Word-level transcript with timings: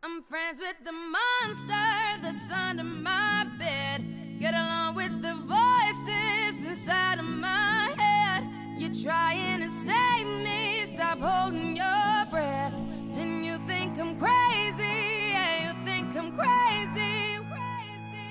I'm 0.00 0.22
friends 0.22 0.60
with 0.60 0.76
the 0.84 0.92
monster 0.92 2.22
that's 2.22 2.52
under 2.52 2.84
my 2.84 3.44
bed. 3.58 4.04
Get 4.38 4.54
along 4.54 4.94
with 4.94 5.22
the 5.22 5.34
voices 5.34 6.68
inside 6.68 7.18
of 7.18 7.24
my 7.24 7.92
head. 7.96 8.44
You're 8.78 8.94
trying 8.94 9.60
to 9.60 9.68
save 9.68 10.26
me, 10.44 10.84
stop 10.94 11.18
holding 11.18 11.76
your 11.76 11.97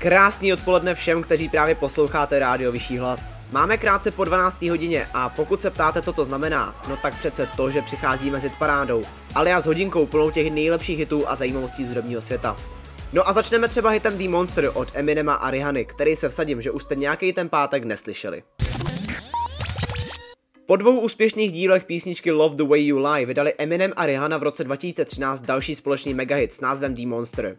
Krásný 0.00 0.52
odpoledne 0.52 0.94
všem, 0.94 1.22
kteří 1.22 1.48
právě 1.48 1.74
posloucháte 1.74 2.38
rádio 2.38 2.72
Vyšší 2.72 2.98
hlas. 2.98 3.36
Máme 3.52 3.78
krátce 3.78 4.10
po 4.10 4.24
12. 4.24 4.62
hodině 4.62 5.06
a 5.14 5.28
pokud 5.28 5.62
se 5.62 5.70
ptáte, 5.70 6.02
co 6.02 6.12
to 6.12 6.24
znamená, 6.24 6.74
no 6.88 6.96
tak 6.96 7.18
přece 7.18 7.48
to, 7.56 7.70
že 7.70 7.82
přicházíme 7.82 8.40
s 8.40 8.42
hitparádou, 8.42 9.04
ale 9.34 9.50
já 9.50 9.60
s 9.60 9.66
hodinkou 9.66 10.06
plnou 10.06 10.30
těch 10.30 10.50
nejlepších 10.50 10.98
hitů 10.98 11.28
a 11.28 11.34
zajímavostí 11.34 11.84
z 11.84 11.88
hudebního 11.88 12.20
světa. 12.20 12.56
No 13.12 13.28
a 13.28 13.32
začneme 13.32 13.68
třeba 13.68 13.90
hitem 13.90 14.18
The 14.18 14.28
Monster 14.28 14.70
od 14.74 14.88
Eminema 14.94 15.34
a 15.34 15.50
Rihany, 15.50 15.84
který 15.84 16.16
se 16.16 16.28
vsadím, 16.28 16.62
že 16.62 16.70
už 16.70 16.82
jste 16.82 16.96
nějaký 16.96 17.32
ten 17.32 17.48
pátek 17.48 17.84
neslyšeli. 17.84 18.42
Po 20.66 20.76
dvou 20.76 21.00
úspěšných 21.00 21.52
dílech 21.52 21.84
písničky 21.84 22.30
Love 22.30 22.56
the 22.56 22.64
Way 22.64 22.86
You 22.86 22.98
Lie 22.98 23.26
vydali 23.26 23.54
Eminem 23.58 23.92
a 23.96 24.06
Rihanna 24.06 24.38
v 24.38 24.42
roce 24.42 24.64
2013 24.64 25.40
další 25.40 25.74
společný 25.74 26.14
megahit 26.14 26.52
s 26.52 26.60
názvem 26.60 26.94
The 26.94 27.06
Monster. 27.06 27.56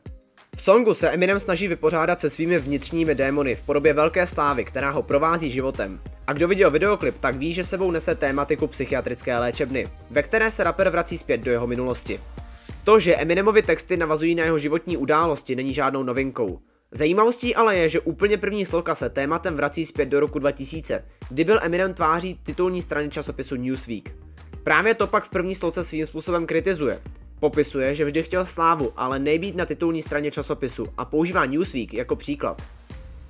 V 0.60 0.62
songu 0.62 0.94
se 0.94 1.10
Eminem 1.10 1.40
snaží 1.40 1.68
vypořádat 1.68 2.22
se 2.22 2.30
svými 2.30 2.60
vnitřními 2.60 3.16
démony 3.16 3.56
v 3.56 3.62
podobě 3.62 3.94
velké 3.94 4.28
slávy, 4.28 4.66
která 4.66 4.92
ho 4.92 5.04
provází 5.04 5.52
životem. 5.52 6.00
A 6.28 6.34
kdo 6.34 6.48
viděl 6.48 6.72
videoklip, 6.72 7.20
tak 7.20 7.36
ví, 7.36 7.54
že 7.54 7.64
sebou 7.64 7.92
nese 7.92 8.16
tématiku 8.16 8.68
psychiatrické 8.68 9.38
léčebny, 9.40 9.88
ve 10.12 10.24
které 10.24 10.52
se 10.52 10.64
rapper 10.64 10.90
vrací 10.90 11.18
zpět 11.18 11.42
do 11.42 11.52
jeho 11.52 11.68
minulosti. 11.68 12.20
To, 12.84 13.00
že 13.00 13.16
Eminemovi 13.16 13.62
texty 13.62 13.98
navazují 13.98 14.36
na 14.36 14.44
jeho 14.44 14.60
životní 14.60 14.98
události, 14.98 15.56
není 15.56 15.74
žádnou 15.74 16.04
novinkou. 16.04 16.60
Zajímavostí 16.92 17.56
ale 17.56 17.78
je, 17.78 17.90
že 17.90 18.00
úplně 18.00 18.38
první 18.38 18.66
sloka 18.66 18.96
se 18.96 19.10
tématem 19.10 19.56
vrací 19.56 19.86
zpět 19.86 20.06
do 20.06 20.20
roku 20.20 20.40
2000, 20.40 21.06
kdy 21.30 21.44
byl 21.44 21.60
Eminem 21.62 21.94
tváří 21.94 22.40
titulní 22.44 22.82
strany 22.82 23.10
časopisu 23.10 23.56
Newsweek. 23.56 24.16
Právě 24.64 24.94
to 24.94 25.08
pak 25.08 25.24
v 25.24 25.30
první 25.30 25.56
sloce 25.56 25.84
svým 25.84 26.06
způsobem 26.06 26.46
kritizuje. 26.46 27.00
Popisuje, 27.40 27.96
že 27.96 28.06
vždy 28.06 28.24
chtěl 28.24 28.46
slávu, 28.46 28.92
ale 28.98 29.20
nejbýt 29.20 29.56
na 29.56 29.66
titulní 29.66 30.02
straně 30.02 30.32
časopisu 30.32 30.88
a 30.98 31.06
používá 31.06 31.46
Newsweek 31.46 31.94
jako 31.94 32.16
příklad. 32.16 32.62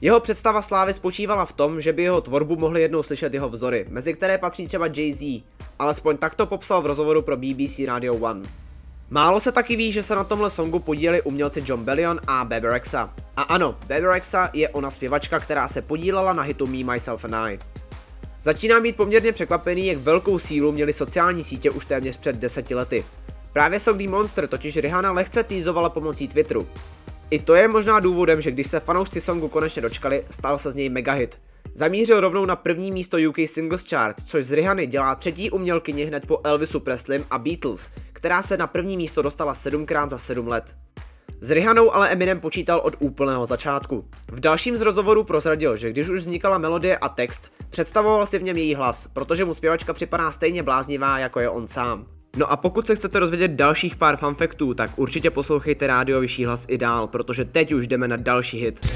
Jeho 0.02 0.20
představa 0.20 0.62
slávy 0.62 0.94
spočívala 0.94 1.46
v 1.46 1.54
tom, 1.54 1.82
že 1.82 1.94
by 1.94 2.04
jeho 2.04 2.22
tvorbu 2.22 2.56
mohli 2.56 2.82
jednou 2.82 3.04
slyšet 3.04 3.34
jeho 3.34 3.50
vzory, 3.50 3.86
mezi 3.90 4.14
které 4.14 4.38
patří 4.38 4.68
třeba 4.68 4.88
Jay-Z, 4.88 5.44
alespoň 5.80 6.18
takto 6.18 6.46
popsal 6.46 6.82
v 6.82 6.86
rozhovoru 6.86 7.22
pro 7.22 7.38
BBC 7.38 7.80
Radio 7.88 8.14
1. 8.14 8.42
Málo 9.10 9.40
se 9.40 9.52
taky 9.52 9.76
ví, 9.76 9.92
že 9.92 10.04
se 10.04 10.16
na 10.16 10.24
tomhle 10.24 10.50
songu 10.50 10.80
podíleli 10.80 11.22
umělci 11.22 11.64
John 11.66 11.84
Bellion 11.84 12.20
a 12.28 12.46
Bebe 12.46 12.70
Rexha. 12.70 13.14
A 13.38 13.42
ano, 13.42 13.76
Bebe 13.88 14.08
Rexha 14.08 14.50
je 14.54 14.70
ona 14.70 14.90
zpěvačka, 14.90 15.40
která 15.40 15.68
se 15.68 15.82
podílela 15.82 16.34
na 16.34 16.44
hitu 16.44 16.68
Me, 16.68 16.94
Myself 16.94 17.26
and 17.26 17.34
I. 17.34 17.60
Začínám 18.44 18.84
být 18.84 18.96
poměrně 18.96 19.32
překvapený, 19.32 19.88
jak 19.88 19.98
velkou 19.98 20.40
sílu 20.40 20.72
měly 20.72 20.94
sociální 20.94 21.44
sítě 21.44 21.72
už 21.72 21.86
téměř 21.86 22.18
před 22.18 22.36
deseti 22.36 22.76
lety. 22.76 23.06
Právě 23.54 23.80
The 23.94 24.10
Monster 24.10 24.48
totiž 24.48 24.78
Rihanna 24.78 25.12
lehce 25.12 25.44
týzovala 25.44 25.90
pomocí 25.90 26.28
Twitteru. 26.28 26.68
I 27.30 27.40
to 27.40 27.56
je 27.56 27.68
možná 27.68 28.00
důvodem, 28.00 28.42
že 28.42 28.52
když 28.52 28.68
se 28.68 28.80
fanoušci 28.80 29.22
songu 29.22 29.48
konečně 29.48 29.82
dočkali, 29.82 30.26
stal 30.30 30.58
se 30.58 30.72
z 30.72 30.76
něj 30.76 30.90
megahit. 30.90 31.40
Zamířil 31.74 32.20
rovnou 32.20 32.46
na 32.46 32.56
první 32.56 32.92
místo 32.92 33.18
UK 33.30 33.38
Singles 33.46 33.90
Chart, 33.90 34.16
což 34.26 34.46
z 34.46 34.52
Rihanny 34.52 34.88
dělá 34.88 35.16
třetí 35.16 35.52
umělkyni 35.52 36.06
hned 36.06 36.28
po 36.28 36.40
Elvisu 36.44 36.80
Presleym 36.80 37.26
a 37.32 37.40
Beatles, 37.40 37.90
která 38.14 38.42
se 38.42 38.58
na 38.58 38.68
první 38.68 38.98
místo 38.98 39.22
dostala 39.22 39.56
sedmkrát 39.56 40.10
za 40.10 40.18
sedm 40.18 40.48
let. 40.48 40.76
S 41.42 41.52
Rihanou 41.52 41.94
ale 41.94 42.10
Eminem 42.10 42.40
počítal 42.40 42.80
od 42.80 42.96
úplného 43.00 43.46
začátku. 43.46 44.06
V 44.32 44.40
dalším 44.40 44.78
z 44.78 44.82
rozhovorů 44.82 45.24
prozradil, 45.24 45.76
že 45.76 45.90
když 45.90 46.10
už 46.10 46.20
vznikala 46.20 46.58
melodie 46.58 46.98
a 46.98 47.10
text, 47.10 47.52
představoval 47.70 48.26
si 48.26 48.40
v 48.40 48.44
něm 48.44 48.58
její 48.58 48.76
hlas, 48.76 49.08
protože 49.08 49.46
mu 49.46 49.54
zpěvačka 49.54 49.94
připadá 49.94 50.32
stejně 50.32 50.64
bláznivá, 50.64 51.20
jako 51.20 51.40
je 51.40 51.50
on 51.50 51.68
sám. 51.68 52.19
No 52.38 52.52
a 52.52 52.58
pokud 52.58 52.88
se 52.88 52.96
chcete 52.96 53.20
rozvědět 53.20 53.52
dalších 53.52 53.96
pár 53.96 54.18
fanfaktů, 54.18 54.74
tak 54.74 55.00
určitě 55.00 55.30
poslouchejte 55.30 55.88
rádio 55.88 56.20
Vyšší 56.20 56.46
hlas 56.46 56.66
i 56.70 56.78
dál, 56.78 57.08
protože 57.08 57.46
teď 57.46 57.74
už 57.74 57.88
jdeme 57.88 58.08
na 58.08 58.16
další 58.16 58.60
hit. 58.60 58.88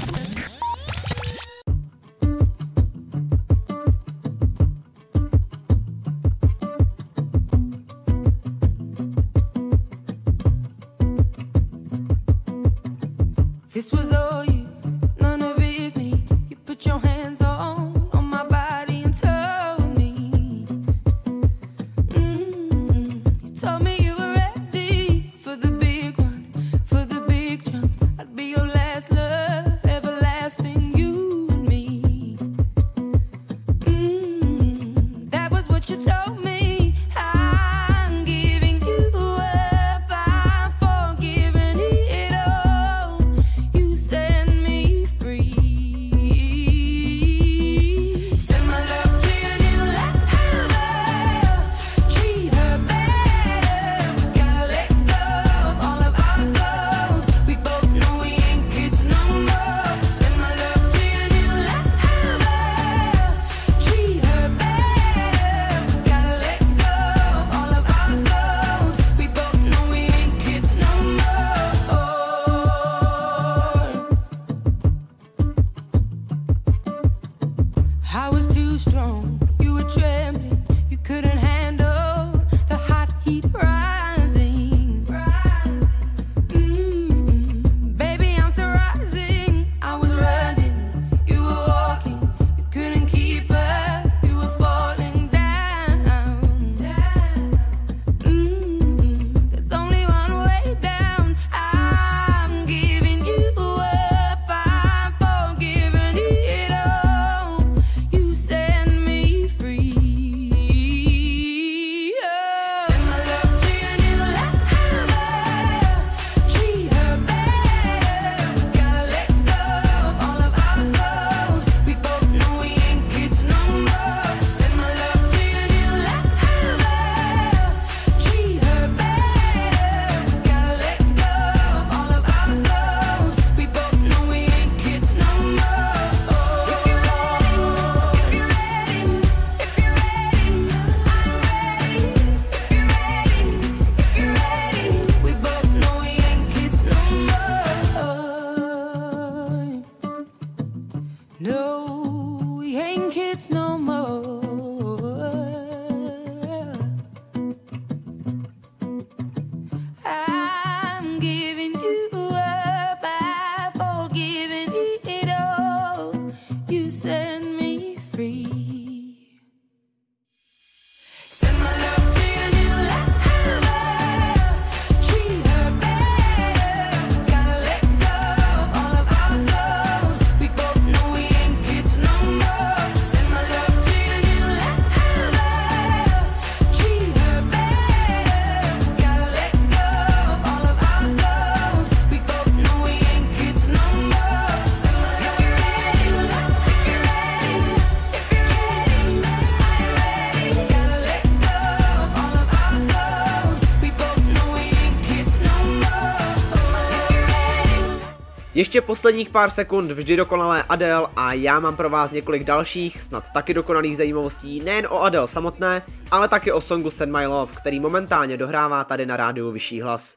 Ještě 208.74 208.86
posledních 208.86 209.30
pár 209.30 209.50
sekund 209.50 209.90
vždy 209.90 210.16
dokonalé 210.16 210.64
Adele 210.68 211.08
a 211.16 211.32
já 211.32 211.60
mám 211.60 211.76
pro 211.76 211.90
vás 211.90 212.10
několik 212.10 212.44
dalších, 212.44 213.02
snad 213.02 213.24
taky 213.34 213.54
dokonalých 213.54 213.96
zajímavostí 213.96 214.60
nejen 214.60 214.86
o 214.90 215.00
Adele 215.00 215.28
samotné, 215.28 215.82
ale 216.10 216.28
taky 216.28 216.52
o 216.52 216.60
songu 216.60 216.90
Send 216.90 217.12
My 217.12 217.26
Love, 217.26 217.52
který 217.56 217.80
momentálně 217.80 218.36
dohrává 218.36 218.84
tady 218.84 219.06
na 219.06 219.16
rádiu 219.16 219.50
Vyšší 219.50 219.80
hlas. 219.80 220.16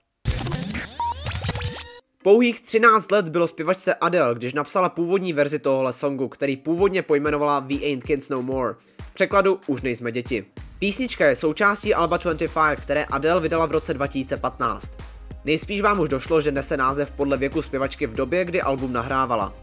Pouhých 2.24 2.62
13 2.62 3.12
let 3.12 3.30
bylo 3.30 3.48
zpěvačce 3.48 3.96
Adele, 3.96 4.36
když 4.36 4.54
napsala 4.54 4.90
původní 4.90 5.34
verzi 5.34 5.60
tohohle 5.60 5.94
songu, 5.94 6.28
který 6.28 6.58
původně 6.58 7.02
pojmenovala 7.02 7.60
We 7.60 7.76
Ain't 7.76 8.04
Kids 8.04 8.30
No 8.30 8.42
More. 8.42 8.74
V 9.02 9.14
překladu 9.14 9.60
Už 9.68 9.82
nejsme 9.82 10.12
děti. 10.12 10.46
Písnička 10.80 11.26
je 11.26 11.36
součástí 11.36 11.94
Alba 11.94 12.18
25, 12.18 12.80
které 12.80 13.06
Adele 13.06 13.42
vydala 13.42 13.66
v 13.66 13.72
roce 13.72 13.94
2015. 13.94 15.17
Nejspíš 15.48 15.82
vám 15.82 16.00
už 16.00 16.10
došlo, 16.10 16.42
že 16.42 16.51
nese 16.51 16.77
název 16.77 17.12
podle 17.12 17.38
věku 17.38 17.62
zpěvačky 17.62 18.08
v 18.08 18.13
době, 18.13 18.46
kdy 18.46 18.62
album 18.62 18.94
nahrávala. 18.94 19.54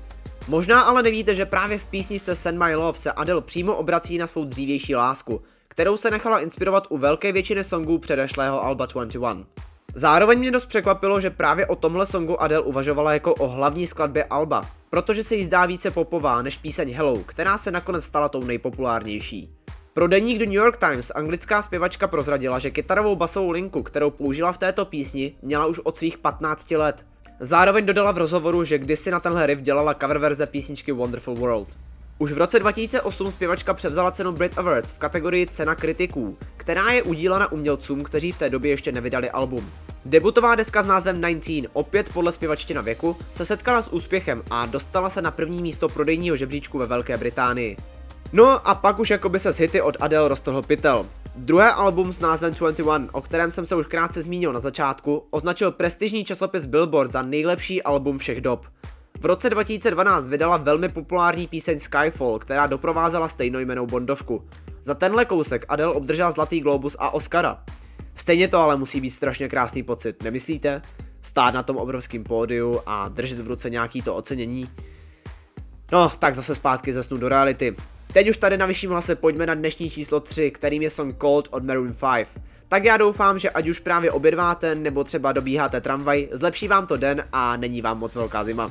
Možná 0.48 0.80
ale 0.80 1.02
nevíte, 1.02 1.34
že 1.34 1.46
právě 1.46 1.78
v 1.78 1.90
písničce 1.90 2.34
Send 2.34 2.58
My 2.58 2.74
Love 2.74 2.98
se 2.98 3.12
Adele 3.12 3.40
přímo 3.42 3.76
obrací 3.76 4.18
na 4.18 4.26
svou 4.26 4.44
dřívější 4.44 4.94
lásku, 4.94 5.42
kterou 5.68 5.96
se 5.96 6.10
nechala 6.10 6.40
inspirovat 6.40 6.86
u 6.88 6.98
velké 6.98 7.32
většiny 7.32 7.64
songů 7.64 7.98
předešlého 7.98 8.64
Alba 8.64 8.86
21. 8.86 9.44
Zároveň 9.94 10.38
mě 10.38 10.50
dost 10.50 10.66
překvapilo, 10.66 11.20
že 11.20 11.30
právě 11.30 11.66
o 11.66 11.76
tomhle 11.76 12.06
songu 12.06 12.42
Adele 12.42 12.62
uvažovala 12.62 13.12
jako 13.12 13.34
o 13.34 13.48
hlavní 13.48 13.86
skladbě 13.86 14.24
Alba, 14.24 14.70
protože 14.90 15.24
se 15.24 15.34
jí 15.34 15.44
zdá 15.44 15.66
více 15.66 15.90
popová 15.90 16.42
než 16.42 16.56
píseň 16.56 16.94
Hello, 16.94 17.16
která 17.16 17.58
se 17.58 17.70
nakonec 17.70 18.04
stala 18.04 18.28
tou 18.28 18.44
nejpopulárnější. 18.44 19.63
Pro 19.94 20.08
deník 20.08 20.38
The 20.38 20.44
New 20.44 20.54
York 20.54 20.76
Times 20.76 21.12
anglická 21.14 21.62
zpěvačka 21.62 22.08
prozradila, 22.08 22.58
že 22.58 22.70
kytarovou 22.70 23.16
basovou 23.16 23.50
linku, 23.50 23.82
kterou 23.82 24.10
použila 24.10 24.52
v 24.52 24.58
této 24.58 24.84
písni, 24.84 25.34
měla 25.42 25.66
už 25.66 25.80
od 25.84 25.96
svých 25.96 26.18
15 26.18 26.70
let. 26.70 27.06
Zároveň 27.40 27.86
dodala 27.86 28.12
v 28.12 28.18
rozhovoru, 28.18 28.64
že 28.64 28.78
kdysi 28.78 29.10
na 29.10 29.20
tenhle 29.20 29.46
riff 29.46 29.62
dělala 29.62 29.94
cover 29.94 30.18
verze 30.18 30.46
písničky 30.46 30.92
Wonderful 30.92 31.34
World. 31.34 31.68
Už 32.18 32.32
v 32.32 32.38
roce 32.38 32.58
2008 32.58 33.32
zpěvačka 33.32 33.74
převzala 33.74 34.10
cenu 34.10 34.32
Brit 34.32 34.58
Awards 34.58 34.90
v 34.90 34.98
kategorii 34.98 35.46
Cena 35.46 35.74
kritiků, 35.74 36.36
která 36.56 36.90
je 36.90 37.02
udílena 37.02 37.52
umělcům, 37.52 38.02
kteří 38.02 38.32
v 38.32 38.38
té 38.38 38.50
době 38.50 38.70
ještě 38.70 38.92
nevydali 38.92 39.30
album. 39.30 39.70
Debutová 40.04 40.54
deska 40.54 40.82
s 40.82 40.86
názvem 40.86 41.20
19, 41.20 41.70
opět 41.72 42.12
podle 42.12 42.32
zpěvačky 42.32 42.74
na 42.74 42.80
věku, 42.80 43.16
se 43.32 43.44
setkala 43.44 43.82
s 43.82 43.92
úspěchem 43.92 44.42
a 44.50 44.66
dostala 44.66 45.10
se 45.10 45.22
na 45.22 45.30
první 45.30 45.62
místo 45.62 45.88
prodejního 45.88 46.36
žebříčku 46.36 46.78
ve 46.78 46.86
Velké 46.86 47.16
Británii. 47.16 47.76
No 48.36 48.68
a 48.68 48.74
pak 48.74 48.98
už 48.98 49.10
jakoby 49.10 49.40
se 49.40 49.52
z 49.52 49.58
hity 49.58 49.80
od 49.80 49.96
Adele 50.00 50.28
roztrhl 50.28 50.62
pytel. 50.62 51.06
Druhé 51.36 51.72
album 51.72 52.12
s 52.12 52.20
názvem 52.20 52.54
21, 52.54 53.08
o 53.12 53.20
kterém 53.20 53.50
jsem 53.50 53.66
se 53.66 53.76
už 53.76 53.86
krátce 53.86 54.22
zmínil 54.22 54.52
na 54.52 54.60
začátku, 54.60 55.26
označil 55.30 55.72
prestižní 55.72 56.24
časopis 56.24 56.66
Billboard 56.66 57.12
za 57.12 57.22
nejlepší 57.22 57.82
album 57.82 58.18
všech 58.18 58.40
dob. 58.40 58.66
V 59.20 59.24
roce 59.24 59.50
2012 59.50 60.28
vydala 60.28 60.56
velmi 60.56 60.88
populární 60.88 61.46
píseň 61.46 61.78
Skyfall, 61.78 62.38
která 62.38 62.66
doprovázela 62.66 63.28
stejnojmenou 63.28 63.86
Bondovku. 63.86 64.44
Za 64.82 64.94
tenhle 64.94 65.24
kousek 65.24 65.64
Adele 65.68 65.94
obdržela 65.94 66.30
Zlatý 66.30 66.60
globus 66.60 66.96
a 66.98 67.10
Oscara. 67.10 67.62
Stejně 68.16 68.48
to 68.48 68.58
ale 68.58 68.76
musí 68.76 69.00
být 69.00 69.10
strašně 69.10 69.48
krásný 69.48 69.82
pocit, 69.82 70.22
nemyslíte? 70.22 70.82
Stát 71.22 71.54
na 71.54 71.62
tom 71.62 71.76
obrovském 71.76 72.24
pódiu 72.24 72.80
a 72.86 73.08
držet 73.08 73.38
v 73.38 73.46
ruce 73.46 73.70
nějaký 73.70 74.02
to 74.02 74.14
ocenění. 74.14 74.68
No, 75.92 76.12
tak 76.18 76.34
zase 76.34 76.54
zpátky 76.54 76.92
ze 76.92 77.02
snu 77.02 77.16
do 77.16 77.28
reality. 77.28 77.76
Teď 78.14 78.28
už 78.28 78.36
tady 78.36 78.56
na 78.56 78.66
vyšším 78.66 78.90
hlase 78.90 79.14
pojďme 79.14 79.46
na 79.46 79.54
dnešní 79.54 79.90
číslo 79.90 80.20
3, 80.20 80.50
kterým 80.50 80.82
je 80.82 80.90
song 80.90 81.16
Cold 81.20 81.48
od 81.50 81.64
Maroon 81.64 81.94
5. 82.16 82.28
Tak 82.68 82.84
já 82.84 82.96
doufám, 82.96 83.38
že 83.38 83.50
ať 83.50 83.68
už 83.68 83.80
právě 83.80 84.12
obědváte 84.12 84.74
nebo 84.74 85.04
třeba 85.04 85.32
dobíháte 85.32 85.80
tramvaj, 85.80 86.28
zlepší 86.32 86.68
vám 86.68 86.86
to 86.86 86.96
den 86.96 87.24
a 87.32 87.56
není 87.56 87.82
vám 87.82 87.98
moc 87.98 88.14
velká 88.14 88.44
zima. 88.44 88.70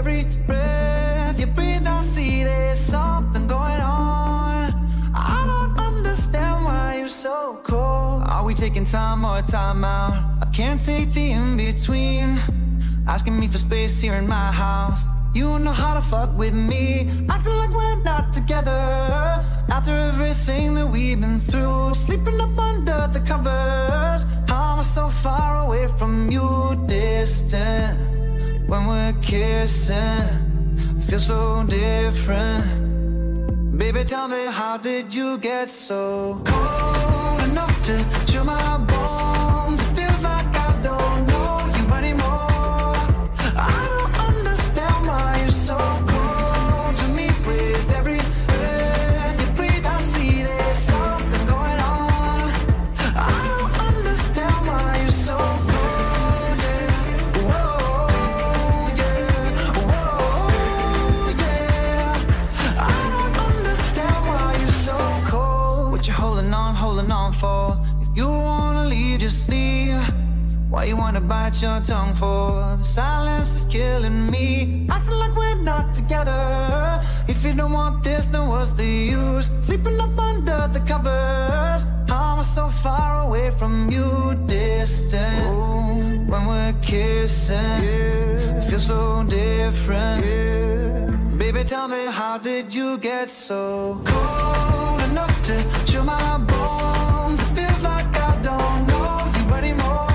Every 0.00 0.24
breath 0.46 1.38
you 1.40 1.46
breathe. 1.46 1.86
I 1.86 2.00
see 2.00 2.44
there's 2.44 2.80
something 2.80 3.29
so 7.10 7.60
cold. 7.64 8.22
Are 8.28 8.44
we 8.44 8.54
taking 8.54 8.84
time 8.84 9.24
or 9.24 9.42
time 9.42 9.84
out? 9.84 10.12
I 10.42 10.46
can't 10.52 10.80
take 10.80 11.10
the 11.10 11.32
in 11.32 11.56
between. 11.56 12.38
Asking 13.08 13.38
me 13.38 13.48
for 13.48 13.58
space 13.58 14.00
here 14.00 14.14
in 14.14 14.28
my 14.28 14.52
house. 14.52 15.06
You 15.34 15.58
know 15.58 15.72
how 15.72 15.94
to 15.94 16.02
fuck 16.02 16.36
with 16.38 16.54
me. 16.54 17.10
Acting 17.28 17.52
like 17.52 17.70
we're 17.70 18.02
not 18.02 18.32
together. 18.32 18.70
After 19.70 19.92
everything 19.92 20.74
that 20.74 20.86
we've 20.86 21.20
been 21.20 21.40
through, 21.40 21.94
sleeping 21.94 22.40
up 22.40 22.56
under 22.58 23.08
the 23.12 23.20
covers. 23.20 24.24
How 24.48 24.72
am 24.72 24.78
I 24.78 24.82
so 24.82 25.08
far 25.08 25.66
away 25.66 25.88
from 25.98 26.30
you, 26.30 26.80
distant? 26.86 27.98
When 28.68 28.86
we're 28.86 29.14
kissing, 29.20 30.28
feel 31.08 31.18
so 31.18 31.64
different. 31.68 32.89
Baby, 33.80 34.04
tell 34.04 34.28
me, 34.28 34.44
how 34.44 34.76
did 34.76 35.14
you 35.14 35.38
get 35.38 35.70
so 35.70 36.38
cold 36.44 37.42
enough 37.48 37.82
to 37.84 38.26
chill 38.30 38.44
my 38.44 38.76
bones? 38.76 39.59
Bite 71.30 71.62
your 71.62 71.80
tongue 71.80 72.12
for? 72.12 72.76
The 72.80 72.84
silence 72.84 73.50
is 73.58 73.64
killing 73.66 74.28
me. 74.32 74.86
Acting 74.90 75.18
like 75.22 75.34
we're 75.36 75.62
not 75.62 75.94
together. 75.94 76.42
If 77.28 77.44
you 77.44 77.52
don't 77.54 77.72
want 77.72 78.02
this, 78.02 78.24
then 78.32 78.48
what's 78.48 78.72
the 78.72 78.92
use? 79.20 79.48
Sleeping 79.60 79.98
up 80.00 80.18
under 80.18 80.60
the 80.74 80.80
covers. 80.90 81.82
How 82.10 82.32
am 82.32 82.40
I 82.40 82.46
so 82.58 82.66
far 82.66 83.10
away 83.26 83.50
from 83.58 83.74
you, 83.94 84.08
distant? 84.46 86.28
When 86.30 86.42
we're 86.50 86.74
kissing, 86.82 87.84
it 88.58 88.64
feels 88.68 88.86
so 88.86 89.24
different. 89.28 90.18
Baby, 91.38 91.62
tell 91.62 91.86
me, 91.86 92.02
how 92.10 92.38
did 92.38 92.74
you 92.74 92.98
get 92.98 93.30
so 93.30 94.02
cold 94.04 95.00
enough 95.10 95.36
to 95.48 95.54
chill 95.86 96.04
my 96.04 96.38
bones? 96.52 97.40
It 97.46 97.52
feels 97.56 97.82
like 97.90 98.10
I 98.28 98.32
don't 98.48 98.80
know 98.90 99.30
you 99.38 99.54
anymore. 99.54 100.09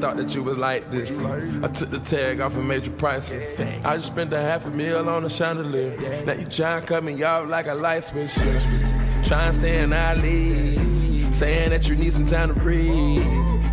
Thought 0.00 0.16
that 0.16 0.34
you 0.34 0.42
was 0.42 0.56
like 0.56 0.90
this. 0.90 1.18
I 1.18 1.68
took 1.68 1.90
the 1.90 1.98
tag 2.00 2.40
off 2.40 2.56
made 2.56 2.86
you 2.86 2.92
priceless. 2.92 3.58
I 3.60 3.96
just 3.96 4.08
spent 4.08 4.32
a 4.32 4.40
half 4.40 4.66
a 4.66 4.70
meal 4.70 5.08
on 5.08 5.24
a 5.24 5.30
chandelier. 5.30 6.24
Now 6.24 6.32
you 6.32 6.46
trying 6.46 6.80
to 6.80 6.86
cut 6.86 7.04
me 7.04 7.22
off 7.22 7.48
like 7.48 7.66
a 7.66 7.74
light 7.74 8.04
switch. 8.04 8.34
Trying 8.34 9.50
to 9.50 9.52
stay 9.52 9.82
in 9.82 9.92
our 9.92 10.14
league. 10.16 11.34
Saying 11.34 11.70
that 11.70 11.88
you 11.88 11.96
need 11.96 12.12
some 12.12 12.26
time 12.26 12.54
to 12.54 12.60
breathe. 12.60 13.24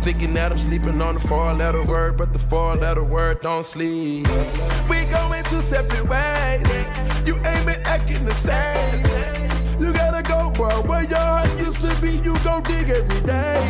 Thinking 0.02 0.34
that 0.34 0.52
I'm 0.52 0.58
sleeping 0.58 1.00
on 1.00 1.14
the 1.14 1.20
four 1.20 1.52
letter 1.54 1.84
word, 1.84 2.16
but 2.16 2.32
the 2.32 2.38
four 2.38 2.76
letter 2.76 3.04
word 3.04 3.40
don't 3.40 3.64
sleep. 3.64 4.26
We 4.88 5.04
going 5.06 5.42
two 5.44 5.60
separate 5.60 6.06
ways. 6.08 6.66
You 7.26 7.36
ain't 7.38 7.66
been 7.66 7.80
acting 7.84 8.24
the 8.24 8.34
same. 8.34 9.55
You 9.80 9.92
gotta 9.92 10.22
go, 10.22 10.50
bro. 10.50 10.68
Where 10.82 11.04
your 11.04 11.18
heart 11.18 11.48
used 11.58 11.80
to 11.82 12.00
be, 12.00 12.12
you 12.26 12.34
go 12.44 12.60
dig 12.60 12.88
every 12.90 13.20
day. 13.26 13.62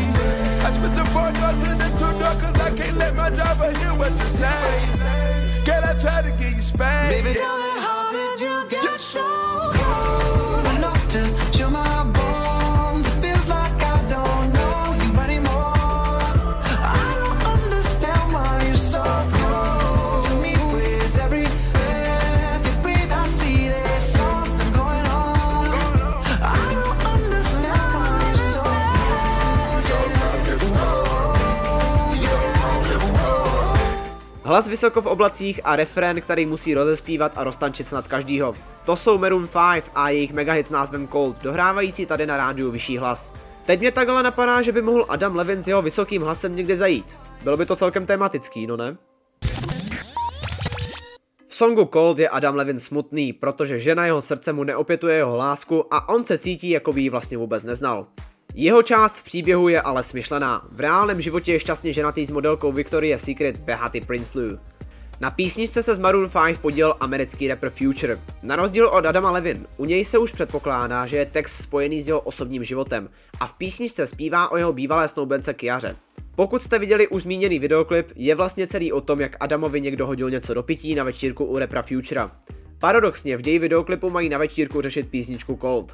I 0.64 0.70
spit 0.70 0.94
the 0.94 1.04
four 1.12 1.30
door 1.32 1.52
to 1.52 1.68
the 1.82 1.88
two 1.98 2.12
door, 2.18 2.34
cause 2.40 2.60
I 2.60 2.70
can't 2.76 2.96
let 2.96 3.14
my 3.14 3.30
driver 3.30 3.72
hear 3.78 3.94
what 3.94 4.12
you 4.12 4.16
say. 4.40 5.62
Can 5.64 5.82
I 5.84 5.98
try 5.98 6.22
to 6.22 6.30
get 6.30 6.54
you 6.54 6.62
spanked? 6.62 7.24
Baby, 7.24 7.38
tell 7.38 7.56
me 7.56 7.80
how 7.80 8.12
did 8.12 8.40
you 8.40 8.66
get 8.70 9.00
so 9.00 9.22
cold 9.74 10.45
Hlas 34.56 34.68
vysoko 34.68 35.00
v 35.00 35.06
oblacích 35.06 35.60
a 35.64 35.76
refrén, 35.76 36.20
který 36.20 36.46
musí 36.46 36.74
rozespívat 36.74 37.32
a 37.36 37.44
roztančit 37.44 37.86
snad 37.86 38.08
každýho. 38.08 38.54
To 38.84 38.96
jsou 38.96 39.18
Maroon 39.18 39.48
5 39.72 39.90
a 39.94 40.10
jejich 40.10 40.32
megahit 40.32 40.66
s 40.66 40.70
názvem 40.70 41.08
Cold, 41.08 41.42
dohrávající 41.42 42.06
tady 42.06 42.26
na 42.26 42.36
rádiu 42.36 42.70
vyšší 42.70 42.98
hlas. 42.98 43.32
Teď 43.64 43.80
mě 43.80 43.92
takhle 43.92 44.22
napadá, 44.22 44.62
že 44.62 44.72
by 44.72 44.82
mohl 44.82 45.06
Adam 45.08 45.36
Levin 45.36 45.62
s 45.62 45.68
jeho 45.68 45.82
vysokým 45.82 46.22
hlasem 46.22 46.56
někde 46.56 46.76
zajít. 46.76 47.16
Bylo 47.44 47.56
by 47.56 47.66
to 47.66 47.76
celkem 47.76 48.06
tematický, 48.06 48.66
no 48.66 48.76
ne? 48.76 48.96
V 51.48 51.54
songu 51.54 51.88
Cold 51.92 52.18
je 52.18 52.28
Adam 52.28 52.56
Levin 52.56 52.78
smutný, 52.78 53.32
protože 53.32 53.78
žena 53.78 54.06
jeho 54.06 54.22
srdce 54.22 54.52
mu 54.52 54.64
neopětuje 54.64 55.16
jeho 55.16 55.36
lásku 55.36 55.94
a 55.94 56.08
on 56.08 56.24
se 56.24 56.38
cítí, 56.38 56.70
jako 56.70 56.92
by 56.92 57.00
ji 57.00 57.10
vlastně 57.10 57.38
vůbec 57.38 57.64
neznal. 57.64 58.06
Jeho 58.58 58.82
část 58.82 59.16
v 59.16 59.22
příběhu 59.22 59.68
je 59.68 59.82
ale 59.82 60.02
smyšlená. 60.02 60.68
V 60.72 60.80
reálném 60.80 61.20
životě 61.20 61.52
je 61.52 61.60
šťastně 61.60 61.92
ženatý 61.92 62.26
s 62.26 62.30
modelkou 62.30 62.72
Victoria's 62.72 63.22
Secret 63.22 63.60
Behaty 63.60 64.00
Prinsloo. 64.00 64.58
Na 65.20 65.30
písničce 65.30 65.82
se 65.82 65.94
z 65.94 65.98
Maroon 65.98 66.30
5 66.46 66.60
podílel 66.60 66.94
americký 67.00 67.48
rapper 67.48 67.70
Future. 67.70 68.20
Na 68.42 68.56
rozdíl 68.56 68.88
od 68.88 69.06
Adama 69.06 69.30
Levin, 69.30 69.66
u 69.76 69.84
něj 69.84 70.04
se 70.04 70.18
už 70.18 70.32
předpokládá, 70.32 71.06
že 71.06 71.16
je 71.16 71.26
text 71.26 71.62
spojený 71.62 72.02
s 72.02 72.08
jeho 72.08 72.20
osobním 72.20 72.64
životem 72.64 73.08
a 73.40 73.46
v 73.46 73.54
písničce 73.54 74.06
zpívá 74.06 74.48
o 74.48 74.56
jeho 74.56 74.72
bývalé 74.72 75.08
snoubence 75.08 75.54
Kiaře. 75.54 75.96
Pokud 76.36 76.62
jste 76.62 76.78
viděli 76.78 77.08
už 77.08 77.22
zmíněný 77.22 77.58
videoklip, 77.58 78.12
je 78.14 78.34
vlastně 78.34 78.66
celý 78.66 78.92
o 78.92 79.00
tom, 79.00 79.20
jak 79.20 79.36
Adamovi 79.40 79.80
někdo 79.80 80.06
hodil 80.06 80.30
něco 80.30 80.54
do 80.54 80.62
pití 80.62 80.94
na 80.94 81.04
večírku 81.04 81.44
u 81.44 81.58
repra 81.58 81.82
Futura. 81.82 82.30
Paradoxně 82.78 83.36
v 83.36 83.42
ději 83.42 83.58
videoklipu 83.58 84.10
mají 84.10 84.28
na 84.28 84.38
večírku 84.38 84.80
řešit 84.80 85.10
písničku 85.10 85.58
Cold. 85.60 85.92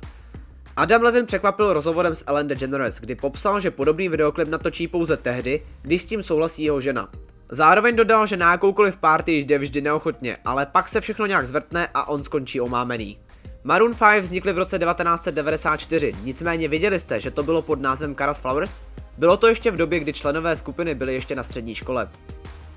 Adam 0.76 1.02
Levin 1.02 1.26
překvapil 1.26 1.72
rozhovorem 1.72 2.14
s 2.14 2.24
Ellen 2.26 2.48
DeGeneres, 2.48 3.00
kdy 3.00 3.14
popsal, 3.14 3.60
že 3.60 3.70
podobný 3.70 4.08
videoklip 4.08 4.48
natočí 4.48 4.88
pouze 4.88 5.16
tehdy, 5.16 5.62
když 5.82 6.02
s 6.02 6.06
tím 6.06 6.22
souhlasí 6.22 6.64
jeho 6.64 6.80
žena. 6.80 7.08
Zároveň 7.50 7.96
dodal, 7.96 8.26
že 8.26 8.36
na 8.36 8.50
jakoukoliv 8.50 8.96
party 8.96 9.32
jde 9.32 9.58
vždy 9.58 9.80
neochotně, 9.80 10.36
ale 10.44 10.66
pak 10.66 10.88
se 10.88 11.00
všechno 11.00 11.26
nějak 11.26 11.46
zvrtne 11.46 11.88
a 11.94 12.08
on 12.08 12.24
skončí 12.24 12.60
omámený. 12.60 13.18
Maroon 13.64 13.94
5 13.94 14.20
vznikly 14.20 14.52
v 14.52 14.58
roce 14.58 14.78
1994, 14.78 16.14
nicméně 16.22 16.68
viděli 16.68 16.98
jste, 16.98 17.20
že 17.20 17.30
to 17.30 17.42
bylo 17.42 17.62
pod 17.62 17.80
názvem 17.80 18.14
Caras 18.14 18.40
Flowers? 18.40 18.82
Bylo 19.18 19.36
to 19.36 19.46
ještě 19.46 19.70
v 19.70 19.76
době, 19.76 20.00
kdy 20.00 20.12
členové 20.12 20.56
skupiny 20.56 20.94
byli 20.94 21.14
ještě 21.14 21.34
na 21.34 21.42
střední 21.42 21.74
škole. 21.74 22.08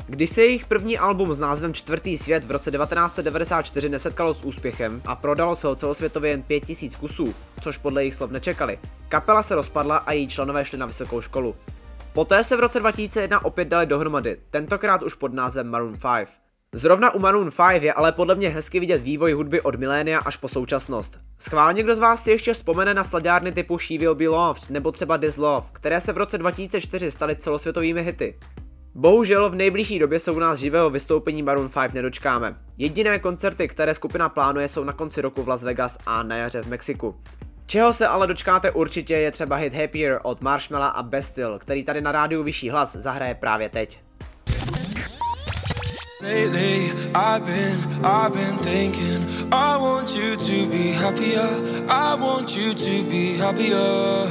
Když 0.08 0.30
se 0.30 0.42
jejich 0.42 0.66
první 0.66 0.98
album 0.98 1.34
s 1.34 1.40
názvem 1.40 1.74
Čtvrtý 1.74 2.18
svět 2.18 2.44
v 2.44 2.52
roce 2.52 2.72
1994 2.72 3.90
nesetkalo 3.90 4.34
s 4.34 4.44
úspěchem 4.44 5.02
a 5.06 5.16
prodalo 5.16 5.56
se 5.56 5.68
ho 5.68 5.76
celosvětově 5.76 6.32
jen 6.32 6.42
5000 6.42 6.96
kusů, 6.96 7.36
což 7.62 7.78
podle 7.78 8.02
jejich 8.02 8.16
slov 8.16 8.32
nečekali, 8.32 8.80
kapela 9.10 9.44
se 9.44 9.56
rozpadla 9.56 9.98
a 9.98 10.12
její 10.12 10.28
členové 10.28 10.66
šli 10.66 10.78
na 10.78 10.86
vysokou 10.86 11.22
školu. 11.22 11.54
Poté 12.14 12.44
se 12.44 12.58
v 12.58 12.60
roce 12.60 12.80
2001 12.80 13.46
opět 13.46 13.68
dali 13.68 13.86
dohromady, 13.86 14.38
tentokrát 14.50 15.04
už 15.04 15.14
pod 15.14 15.34
názvem 15.34 15.68
Maroon 15.68 15.94
5. 16.16 16.30
Zrovna 16.74 17.14
u 17.14 17.20
Maroon 17.20 17.52
5 17.70 17.84
je 17.84 17.94
ale 17.94 18.12
podle 18.12 18.36
mě 18.36 18.50
hezky 18.50 18.80
vidět 18.80 19.02
vývoj 19.02 19.34
hudby 19.34 19.62
od 19.62 19.76
milénia 19.76 20.20
až 20.20 20.38
po 20.38 20.48
současnost. 20.48 21.20
Schválně 21.40 21.84
kdo 21.84 21.96
z 21.96 22.00
vás 22.00 22.24
si 22.24 22.32
ještě 22.32 22.54
vzpomene 22.54 22.94
na 22.94 23.04
sladárny 23.04 23.52
typu 23.52 23.78
She 23.78 24.00
Will 24.00 24.16
Be 24.16 24.28
Loved 24.28 24.70
nebo 24.70 24.92
třeba 24.92 25.18
This 25.18 25.38
Love, 25.38 25.68
které 25.72 26.02
se 26.02 26.14
v 26.14 26.18
roce 26.18 26.38
2004 26.38 27.12
staly 27.12 27.36
celosvětovými 27.36 28.04
hity. 28.04 28.36
Bohužel 28.98 29.50
v 29.50 29.56
nejbližší 29.56 30.00
době 30.00 30.20
se 30.20 30.32
u 30.32 30.40
nás 30.40 30.60
živého 30.60 30.90
vystoupení 30.90 31.44
Maroon 31.44 31.70
5 31.70 31.94
nedočkáme. 31.94 32.56
Jediné 32.78 33.20
koncerty, 33.20 33.68
které 33.68 33.94
skupina 33.94 34.30
plánuje, 34.30 34.68
jsou 34.68 34.84
na 34.84 34.94
konci 34.94 35.22
roku 35.22 35.44
v 35.44 35.48
Las 35.48 35.64
Vegas 35.64 35.98
a 36.06 36.24
na 36.24 36.36
jaře 36.36 36.62
v 36.62 36.68
Mexiku. 36.68 37.16
Čeho 37.66 37.94
se 37.94 38.08
ale 38.08 38.28
dočkáte 38.28 38.72
určitě 38.72 39.14
je 39.14 39.32
třeba 39.32 39.56
hit 39.56 39.74
Happier 39.74 40.20
od 40.24 40.42
Marshmalla 40.42 40.88
a 40.88 41.04
Bestill, 41.04 41.60
který 41.60 41.84
tady 41.84 42.02
na 42.02 42.12
rádiu 42.12 42.44
Vyšší 42.44 42.70
hlas 42.70 42.96
zahraje 42.96 43.36
právě 43.36 43.70
teď. 43.70 44.00
Lately, 46.22 46.92
I've 47.14 47.46
been, 47.46 48.06
I've 48.06 48.34
been 48.34 48.58
thinking. 48.58 49.28
I 49.52 49.78
want 49.78 50.18
you 50.18 50.36
to 50.36 50.66
be 50.72 50.92
happier. 50.92 51.48
I 51.90 52.16
want 52.16 52.58
you 52.58 52.74
to 52.74 53.04
be 53.10 53.38
happier. 53.38 54.28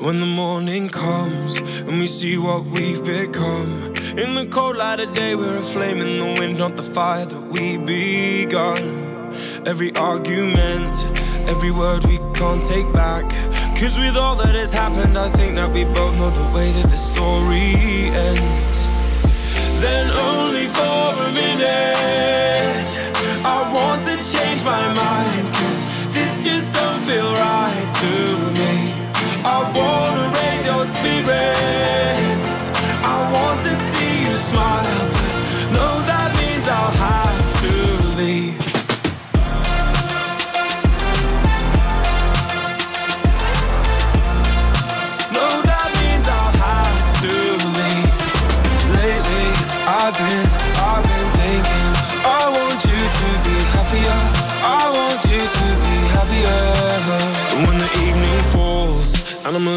When 0.00 0.20
the 0.20 0.26
morning 0.26 0.90
comes 0.90 1.60
and 1.60 2.00
we 2.00 2.08
see 2.08 2.36
what 2.36 2.64
we've 2.64 3.02
become. 3.04 3.99
In 4.16 4.34
the 4.34 4.46
cold 4.46 4.76
light 4.76 4.98
of 4.98 5.14
day, 5.14 5.34
we're 5.36 5.58
a 5.58 5.62
flame 5.62 6.00
in 6.00 6.18
the 6.18 6.40
wind, 6.40 6.58
not 6.58 6.74
the 6.76 6.82
fire 6.82 7.24
that 7.26 7.40
we 7.40 7.78
begun. 7.78 9.32
Every 9.64 9.94
argument, 9.96 11.04
every 11.48 11.70
word 11.70 12.04
we 12.04 12.18
can't 12.34 12.62
take 12.64 12.92
back. 12.92 13.24
Cause 13.78 13.98
with 13.98 14.16
all 14.16 14.36
that 14.36 14.54
has 14.56 14.72
happened, 14.72 15.16
I 15.16 15.28
think 15.30 15.54
that 15.54 15.72
we 15.72 15.84
both 15.84 16.16
know 16.16 16.30
the 16.30 16.50
way 16.52 16.72
that 16.72 16.90
the 16.90 16.96
story 16.96 17.74
ends 18.10 18.80
then 19.80 20.10
only 20.10 20.66
for 20.66 21.24
a 21.24 21.32
minute. 21.32 22.90
I 23.42 23.72
want 23.72 24.04
to 24.04 24.16
change 24.16 24.62
my 24.62 24.92
mind, 24.92 25.54
cause 25.54 25.86
this 26.12 26.44
just 26.44 26.74
don't 26.74 27.00
feel 27.04 27.32
right 27.32 27.90
to 28.00 28.49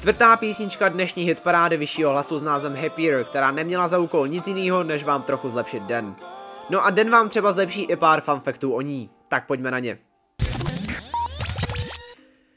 Čtvrtá 0.00 0.36
písnička 0.36 0.88
dnešní 0.88 1.24
hitparády 1.24 1.76
vyššího 1.76 2.10
hlasu 2.10 2.38
s 2.38 2.42
názvem 2.42 2.76
Happier, 2.76 3.24
která 3.24 3.50
neměla 3.50 3.88
za 3.88 3.98
úkol 3.98 4.28
nic 4.28 4.46
jiného, 4.46 4.84
než 4.84 5.04
vám 5.04 5.22
trochu 5.22 5.50
zlepšit 5.50 5.82
den. 5.82 6.14
No 6.70 6.84
a 6.84 6.90
den 6.90 7.10
vám 7.10 7.28
třeba 7.28 7.52
zlepší 7.52 7.82
i 7.82 7.96
pár 7.96 8.20
fanfaktů 8.20 8.72
o 8.72 8.80
ní. 8.80 9.10
Tak 9.28 9.46
pojďme 9.46 9.70
na 9.70 9.78
ně. 9.78 9.98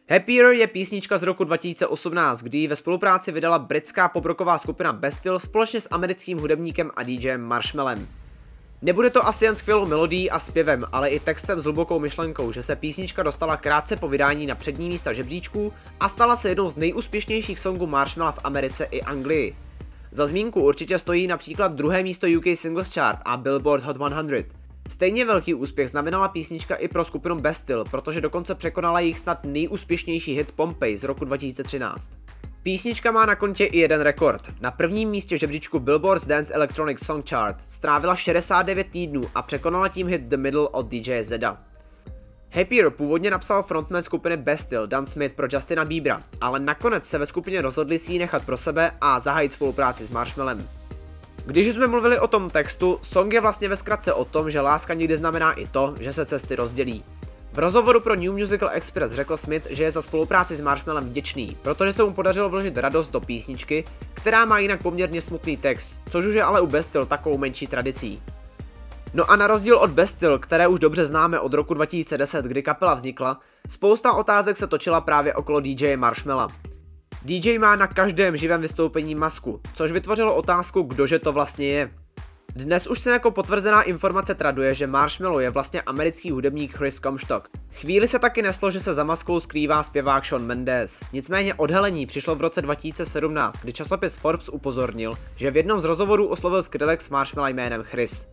Happier 0.10 0.46
je 0.46 0.68
písnička 0.68 1.18
z 1.18 1.24
roku 1.24 1.44
2018, 1.44 2.42
kdy 2.42 2.58
ji 2.58 2.68
ve 2.68 2.76
spolupráci 2.76 3.32
vydala 3.32 3.60
britská 3.60 4.10
pobroková 4.10 4.58
skupina 4.58 4.94
Bestill 4.94 5.40
společně 5.40 5.82
s 5.82 5.88
americkým 5.92 6.40
hudebníkem 6.40 6.92
a 6.96 7.04
DJem 7.04 7.42
Marshmallem. 7.42 8.08
Nebude 8.86 9.10
to 9.10 9.28
asi 9.28 9.46
jen 9.46 9.56
skvělou 9.56 9.86
melodií 9.86 10.30
a 10.30 10.40
zpěvem, 10.40 10.84
ale 10.92 11.10
i 11.10 11.20
textem 11.20 11.60
s 11.60 11.64
hlubokou 11.64 12.00
myšlenkou, 12.00 12.52
že 12.52 12.64
se 12.64 12.76
písnička 12.76 13.24
dostala 13.24 13.58
krátce 13.58 13.96
po 13.96 14.08
vydání 14.08 14.48
na 14.48 14.56
přední 14.56 14.90
místa 14.90 15.14
žebříčků 15.14 15.74
a 16.00 16.10
stala 16.10 16.36
se 16.36 16.50
jednou 16.50 16.70
z 16.70 16.76
nejúspěšnějších 16.76 17.60
songů 17.60 17.88
Marshmalla 17.88 18.32
v 18.32 18.40
Americe 18.44 18.84
i 18.86 19.02
Anglii. 19.02 19.56
Za 20.12 20.28
zmínku 20.28 20.62
určitě 20.62 20.98
stojí 20.98 21.28
například 21.28 21.74
druhé 21.74 22.04
místo 22.04 22.28
UK 22.38 22.46
Singles 22.54 22.94
Chart 22.94 23.20
a 23.26 23.38
Billboard 23.38 23.84
Hot 23.84 23.96
100. 23.96 24.12
Stejně 24.90 25.26
velký 25.26 25.54
úspěch 25.54 25.90
znamenala 25.90 26.28
písnička 26.28 26.76
i 26.76 26.88
pro 26.88 27.06
skupinu 27.06 27.36
Bestill, 27.36 27.86
protože 27.92 28.22
dokonce 28.22 28.56
překonala 28.56 29.00
jejich 29.00 29.20
snad 29.20 29.46
nejúspěšnější 29.46 30.34
hit 30.34 30.52
Pompey 30.52 30.98
z 30.98 31.04
roku 31.04 31.26
2013. 31.26 32.12
Písnička 32.64 33.12
má 33.12 33.26
na 33.26 33.36
kontě 33.36 33.66
i 33.66 33.78
jeden 33.78 34.02
rekord. 34.02 34.62
Na 34.62 34.72
prvním 34.72 35.10
místě 35.10 35.38
žebříčku 35.38 35.80
Billboard's 35.80 36.28
Dance 36.28 36.54
Electronic 36.54 37.06
Song 37.06 37.30
Chart 37.30 37.56
strávila 37.68 38.16
69 38.16 38.88
týdnů 38.88 39.22
a 39.36 39.42
překonala 39.42 39.88
tím 39.88 40.08
hit 40.08 40.22
The 40.22 40.38
Middle 40.38 40.68
od 40.68 40.88
DJ 40.88 41.24
Zeda. 41.24 41.58
Happier 42.52 42.90
původně 42.90 43.32
napsal 43.32 43.64
frontman 43.64 44.04
skupiny 44.04 44.38
Bestill 44.38 44.88
Dan 44.88 45.06
Smith 45.06 45.36
pro 45.36 45.48
Justina 45.52 45.86
Biebera, 45.86 46.22
ale 46.42 46.60
nakonec 46.60 47.06
se 47.06 47.18
ve 47.18 47.26
skupině 47.26 47.62
rozhodli 47.62 48.00
si 48.00 48.14
ji 48.14 48.20
nechat 48.20 48.46
pro 48.46 48.58
sebe 48.58 48.92
a 49.02 49.20
zahájit 49.20 49.54
spolupráci 49.54 50.06
s 50.06 50.10
Marshmallem. 50.10 50.70
Když 51.46 51.68
jsme 51.68 51.88
mluvili 51.88 52.20
o 52.20 52.28
tom 52.28 52.50
textu, 52.50 52.98
song 53.02 53.34
je 53.34 53.42
vlastně 53.42 53.70
ve 53.70 53.76
zkratce 53.76 54.14
o 54.14 54.26
tom, 54.26 54.50
že 54.50 54.62
láska 54.62 54.94
někdy 54.94 55.16
znamená 55.16 55.54
i 55.54 55.68
to, 55.68 55.96
že 56.00 56.14
se 56.14 56.26
cesty 56.26 56.56
rozdělí. 56.56 57.04
V 57.54 57.60
rozhovoru 57.60 58.00
pro 58.00 58.16
New 58.16 58.32
Musical 58.32 58.70
Express 58.72 59.14
řekl 59.14 59.38
Smith, 59.38 59.68
že 59.70 59.84
je 59.84 59.92
za 59.92 60.02
spolupráci 60.02 60.56
s 60.56 60.62
Marshmallem 60.62 61.04
vděčný, 61.04 61.58
protože 61.62 61.92
se 61.92 62.04
mu 62.04 62.14
podařilo 62.14 62.50
vložit 62.50 62.78
radost 62.78 63.10
do 63.10 63.20
písničky, 63.20 63.86
která 64.14 64.46
má 64.46 64.60
jinak 64.60 64.84
poměrně 64.84 65.22
smutný 65.22 65.58
text, 65.58 66.02
což 66.10 66.26
už 66.26 66.36
je 66.36 66.44
ale 66.44 66.62
u 66.62 66.68
Bestill 66.68 67.06
takovou 67.06 67.38
menší 67.38 67.68
tradicí. 67.68 68.22
No 69.14 69.32
a 69.32 69.36
na 69.36 69.48
rozdíl 69.48 69.78
od 69.78 69.92
Bestill, 69.92 70.40
které 70.40 70.68
už 70.68 70.80
dobře 70.80 71.06
známe 71.06 71.40
od 71.40 71.54
roku 71.54 71.74
2010, 71.74 72.46
kdy 72.46 72.64
kapela 72.64 72.94
vznikla, 72.94 73.40
spousta 73.70 74.14
otázek 74.14 74.58
se 74.58 74.68
točila 74.68 75.02
právě 75.02 75.34
okolo 75.34 75.60
DJ 75.60 75.98
Marshmalla. 75.98 76.48
DJ 77.22 77.60
má 77.60 77.76
na 77.76 77.88
každém 77.88 78.38
živém 78.38 78.62
vystoupení 78.62 79.16
masku, 79.16 79.62
což 79.74 79.92
vytvořilo 79.92 80.36
otázku, 80.36 80.82
kdože 80.82 81.20
to 81.20 81.32
vlastně 81.32 81.68
je. 81.68 81.92
Dnes 82.56 82.88
už 82.88 83.00
se 83.00 83.12
jako 83.12 83.32
potvrzená 83.32 83.82
informace 83.82 84.36
traduje, 84.36 84.74
že 84.74 84.88
Marshmallow 84.88 85.42
je 85.42 85.50
vlastně 85.50 85.82
americký 85.82 86.32
hudebník 86.32 86.78
Chris 86.78 87.00
Comstock. 87.00 87.50
Chvíli 87.72 88.08
se 88.08 88.20
taky 88.20 88.42
neslo, 88.42 88.72
že 88.72 88.80
se 88.80 88.94
za 88.94 89.04
maskou 89.04 89.40
skrývá 89.40 89.84
zpěvák 89.84 90.26
Sean 90.26 90.46
Mendes. 90.46 91.04
Nicméně 91.14 91.54
odhalení 91.54 92.06
přišlo 92.06 92.36
v 92.36 92.42
roce 92.42 92.62
2017, 92.62 93.60
kdy 93.62 93.74
časopis 93.74 94.16
Forbes 94.16 94.50
upozornil, 94.50 95.18
že 95.36 95.52
v 95.52 95.58
jednom 95.58 95.80
z 95.80 95.84
rozhovorů 95.84 96.28
oslovil 96.28 96.62
Skrillex 96.62 97.10
Marshmallow 97.10 97.54
jménem 97.54 97.84
Chris. 97.84 98.28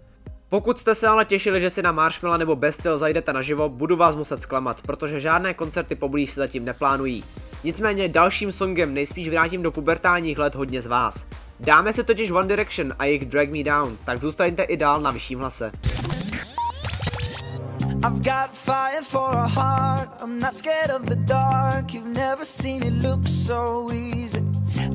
Pokud 0.48 0.78
jste 0.78 0.94
se 0.94 1.09
ale 1.09 1.24
těšili, 1.24 1.61
že 1.61 1.70
si 1.70 1.83
na 1.83 1.92
Marshmalla 1.92 2.37
nebo 2.37 2.56
Bestill 2.56 2.98
zajdete 2.98 3.33
naživo, 3.33 3.68
budu 3.68 3.96
vás 3.96 4.14
muset 4.14 4.42
zklamat, 4.42 4.83
protože 4.83 5.20
žádné 5.20 5.54
koncerty 5.54 5.94
poblíž 5.94 6.30
se 6.30 6.40
zatím 6.40 6.64
neplánují. 6.64 7.24
Nicméně 7.64 8.08
dalším 8.08 8.52
songem 8.52 8.94
nejspíš 8.94 9.28
vrátím 9.28 9.62
do 9.62 9.70
pubertálních 9.70 10.38
let 10.38 10.54
hodně 10.54 10.80
z 10.80 10.86
vás. 10.86 11.26
Dáme 11.60 11.92
si 11.92 12.04
totiž 12.04 12.30
One 12.30 12.48
Direction 12.48 12.94
a 12.98 13.04
jejich 13.04 13.26
Drag 13.26 13.48
Me 13.48 13.64
Down, 13.64 13.96
tak 14.04 14.20
zůstaňte 14.20 14.62
i 14.62 14.76
dál 14.76 15.00
na 15.00 15.10
vyšším 15.10 15.38
hlase. 15.38 15.72
I've 18.02 18.22
got 18.22 18.50
fire 18.52 19.02
for 19.02 19.34
a 19.34 19.46
heart. 19.46 20.22
I'm 20.22 20.38
not 20.38 20.54
scared 20.54 20.90
of 20.90 21.02
the 21.02 21.16
dark. 21.16 21.92
You've 21.92 22.08
never 22.08 22.44
seen 22.44 22.82
it 22.82 22.94
look 23.02 23.28
so 23.28 23.92
easy. 23.92 24.42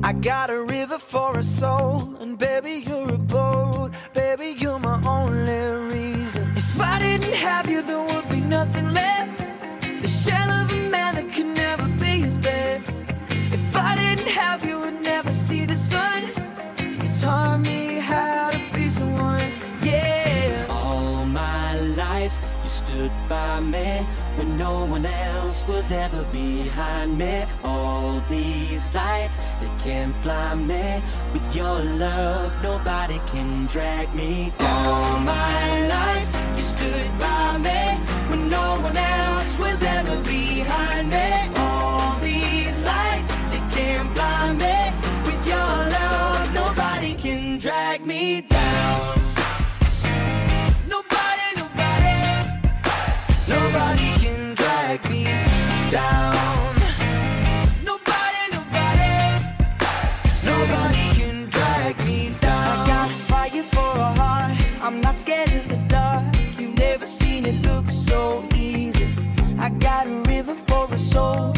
I 0.02 0.12
got 0.12 0.50
a 0.50 0.64
river 0.64 0.98
for 0.98 1.38
a 1.38 1.42
soul, 1.42 2.16
and 2.20 2.36
baby, 2.36 2.82
you're 2.84 3.14
a 3.14 3.18
boat. 3.18 3.92
Baby, 4.12 4.56
you're 4.58 4.80
my 4.80 5.00
only 5.06 5.94
reason. 5.94 6.50
If 6.56 6.80
I 6.80 6.98
didn't 6.98 7.34
have 7.34 7.70
you, 7.70 7.82
there 7.82 8.02
would 8.02 8.28
be 8.28 8.40
nothing 8.40 8.92
left. 8.92 9.38
The 10.02 10.08
shell 10.08 10.50
of 10.50 10.72
a 10.72 10.90
man 10.90 11.14
that 11.14 11.32
could 11.32 11.54
never 11.54 11.95
his 12.20 12.36
best. 12.36 13.10
If 13.30 13.76
I 13.76 13.94
didn't 13.96 14.28
have 14.28 14.64
you, 14.64 14.80
would 14.80 15.00
never 15.02 15.30
see 15.30 15.64
the 15.64 15.76
sun. 15.76 16.22
You 16.78 17.08
taught 17.20 17.60
me 17.60 17.96
how 17.96 18.50
to 18.50 18.60
be 18.72 18.90
someone, 18.90 19.50
yeah. 19.82 20.66
All 20.68 21.24
my 21.24 21.78
life, 22.04 22.38
you 22.62 22.68
stood 22.68 23.12
by 23.28 23.60
me 23.60 24.06
when 24.36 24.56
no 24.56 24.84
one 24.84 25.06
else 25.06 25.66
was 25.66 25.92
ever 25.92 26.24
behind 26.32 27.18
me. 27.18 27.44
All 27.64 28.20
these 28.28 28.92
lights, 28.94 29.38
they 29.60 29.70
can't 29.84 30.14
blind 30.22 30.66
me. 30.66 31.02
With 31.32 31.48
your 31.54 31.78
love, 32.06 32.50
nobody 32.62 33.20
can 33.32 33.66
drag 33.66 34.14
me. 34.14 34.52
All 34.60 35.18
my 35.20 35.88
life, 35.88 36.30
you 36.56 36.62
stood 36.62 37.10
by 37.18 37.58
me 37.58 38.15
when 38.28 38.48
no 38.48 38.80
one 38.80 38.96
else 38.96 39.58
was 39.58 39.82
ever 39.82 40.20
behind 40.22 41.10
me. 41.10 41.28
All 41.56 42.18
these 42.20 42.82
lights, 42.82 43.28
they 43.50 43.62
can't 43.76 44.12
blind 44.14 44.58
me. 44.58 44.76
With 45.24 45.46
your 45.46 45.72
love, 45.98 46.52
nobody 46.52 47.14
can 47.14 47.58
drag 47.58 48.04
me 48.04 48.40
down. 48.42 48.55
River 70.96 70.98
for 70.98 70.98
a 70.98 70.98
soul, 70.98 71.55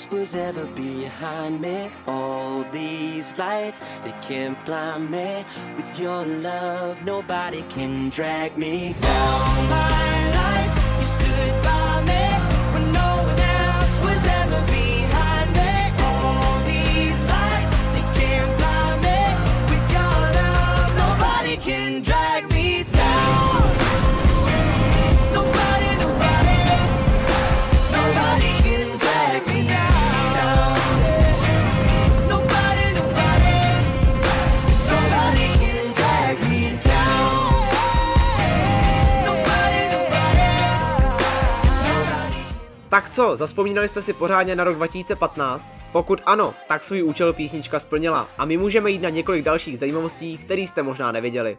else 0.00 0.10
was 0.10 0.34
ever 0.34 0.66
behind 0.66 1.60
me. 1.60 1.90
All 2.06 2.64
these 2.72 3.36
lights, 3.38 3.82
they 4.04 4.14
can't 4.22 4.56
blind 4.64 5.10
me. 5.10 5.44
With 5.76 5.98
your 5.98 6.24
love, 6.24 7.04
nobody 7.04 7.62
can 7.62 8.08
drag 8.08 8.56
me 8.56 8.94
down. 9.00 9.68
My 9.68 10.14
life, 10.40 10.72
you 11.00 11.06
stood 11.06 11.54
by 11.62 12.02
me 12.10 12.24
when 12.72 12.92
no 12.92 13.10
one 13.28 13.40
else 13.40 13.96
was 14.06 14.22
ever 14.40 14.60
behind 14.66 15.48
me. 15.58 15.72
All 16.08 16.58
these 16.64 17.20
lights, 17.34 17.74
they 17.94 18.04
can't 18.18 18.52
blind 18.58 18.98
me. 19.06 19.20
With 19.70 19.86
your 19.96 20.18
love, 20.40 20.88
nobody 21.04 21.56
can 21.56 22.02
Tak 42.90 43.10
co, 43.10 43.36
zaspomínali 43.36 43.88
jste 43.88 44.02
si 44.02 44.12
pořádně 44.12 44.56
na 44.56 44.64
rok 44.64 44.76
2015? 44.76 45.68
Pokud 45.92 46.20
ano, 46.26 46.54
tak 46.68 46.84
svůj 46.84 47.02
účel 47.02 47.32
písnička 47.32 47.78
splnila 47.78 48.28
a 48.38 48.44
my 48.44 48.56
můžeme 48.56 48.90
jít 48.90 49.02
na 49.02 49.08
několik 49.08 49.44
dalších 49.44 49.78
zajímavostí, 49.78 50.38
které 50.38 50.60
jste 50.60 50.82
možná 50.82 51.12
neviděli. 51.12 51.58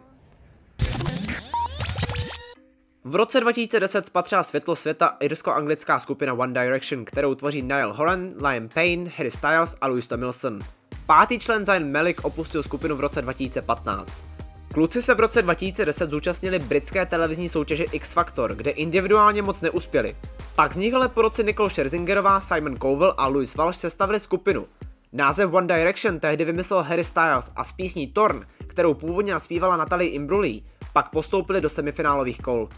V 3.04 3.14
roce 3.14 3.40
2010 3.40 4.06
spatřila 4.06 4.42
světlo 4.42 4.76
světa 4.76 5.16
irsko-anglická 5.20 5.98
skupina 5.98 6.32
One 6.32 6.52
Direction, 6.52 7.04
kterou 7.04 7.34
tvoří 7.34 7.62
Niall 7.62 7.92
Horan, 7.92 8.30
Liam 8.46 8.68
Payne, 8.68 9.10
Harry 9.16 9.30
Styles 9.30 9.76
a 9.80 9.86
Louis 9.86 10.06
Tomlinson. 10.08 10.58
Pátý 11.06 11.38
člen 11.38 11.64
Zayn 11.64 11.92
Malik 11.92 12.24
opustil 12.24 12.62
skupinu 12.62 12.96
v 12.96 13.00
roce 13.00 13.22
2015. 13.22 14.31
Kluci 14.72 15.02
se 15.02 15.14
v 15.14 15.20
roce 15.20 15.42
2010 15.42 16.10
zúčastnili 16.10 16.58
britské 16.58 17.06
televizní 17.06 17.48
soutěže 17.48 17.84
X 17.84 18.12
Factor, 18.12 18.54
kde 18.54 18.70
individuálně 18.70 19.42
moc 19.42 19.60
neuspěli. 19.60 20.16
Pak 20.54 20.72
z 20.72 20.76
nich 20.76 20.94
ale 20.94 21.08
po 21.08 21.22
roce 21.22 21.42
Nicole 21.42 21.70
Scherzingerová, 21.70 22.40
Simon 22.40 22.76
Cowell 22.76 23.14
a 23.16 23.26
Louis 23.26 23.54
Walsh 23.54 23.78
sestavili 23.78 24.20
skupinu. 24.20 24.66
Název 25.12 25.52
One 25.52 25.66
Direction 25.66 26.20
tehdy 26.20 26.44
vymyslel 26.44 26.82
Harry 26.82 27.04
Styles 27.04 27.52
a 27.56 27.64
s 27.64 27.72
písní 27.72 28.06
Torn, 28.06 28.46
kterou 28.66 28.94
původně 28.94 29.32
naspívala 29.32 29.76
Natalie 29.76 30.10
Imbruglia, 30.10 30.60
pak 30.92 31.10
postoupili 31.10 31.60
do 31.60 31.68
semifinálových 31.68 32.38
kol. 32.38 32.68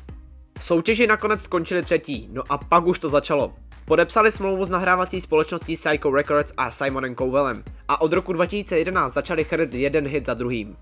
V 0.58 0.64
soutěži 0.64 1.06
nakonec 1.06 1.42
skončili 1.42 1.82
třetí, 1.82 2.28
no 2.32 2.42
a 2.48 2.58
pak 2.58 2.86
už 2.86 2.98
to 2.98 3.08
začalo. 3.08 3.54
Podepsali 3.84 4.32
smlouvu 4.32 4.64
s 4.64 4.70
nahrávací 4.70 5.20
společností 5.20 5.74
Psycho 5.76 6.10
Records 6.10 6.52
a 6.56 6.70
Simonem 6.70 7.16
Cowellem 7.16 7.64
a 7.88 8.00
od 8.00 8.12
roku 8.12 8.32
2011 8.32 9.12
začali 9.12 9.44
chrlit 9.44 9.74
jeden 9.74 10.06
hit 10.06 10.26
za 10.26 10.34
druhým. 10.34 10.76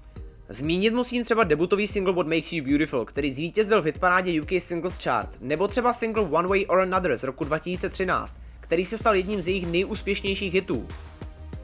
Zmínit 0.53 0.95
musím 0.95 1.25
třeba 1.25 1.45
debutový 1.45 1.87
single 1.87 2.13
What 2.13 2.27
Makes 2.27 2.53
You 2.53 2.65
Beautiful, 2.65 3.05
který 3.05 3.33
zvítězil 3.33 3.83
v 3.83 3.85
hitparádě 3.85 4.41
UK 4.41 4.49
Singles 4.59 4.99
Chart, 5.05 5.29
nebo 5.41 5.69
třeba 5.69 5.93
single 5.93 6.23
One 6.23 6.49
Way 6.49 6.65
or 6.69 6.81
Another 6.81 7.17
z 7.17 7.23
roku 7.23 7.45
2013, 7.45 8.37
který 8.61 8.85
se 8.85 8.99
stal 8.99 9.15
jedním 9.15 9.43
z 9.43 9.49
jejich 9.49 9.67
nejúspěšnějších 9.67 10.55
hitů. 10.55 10.89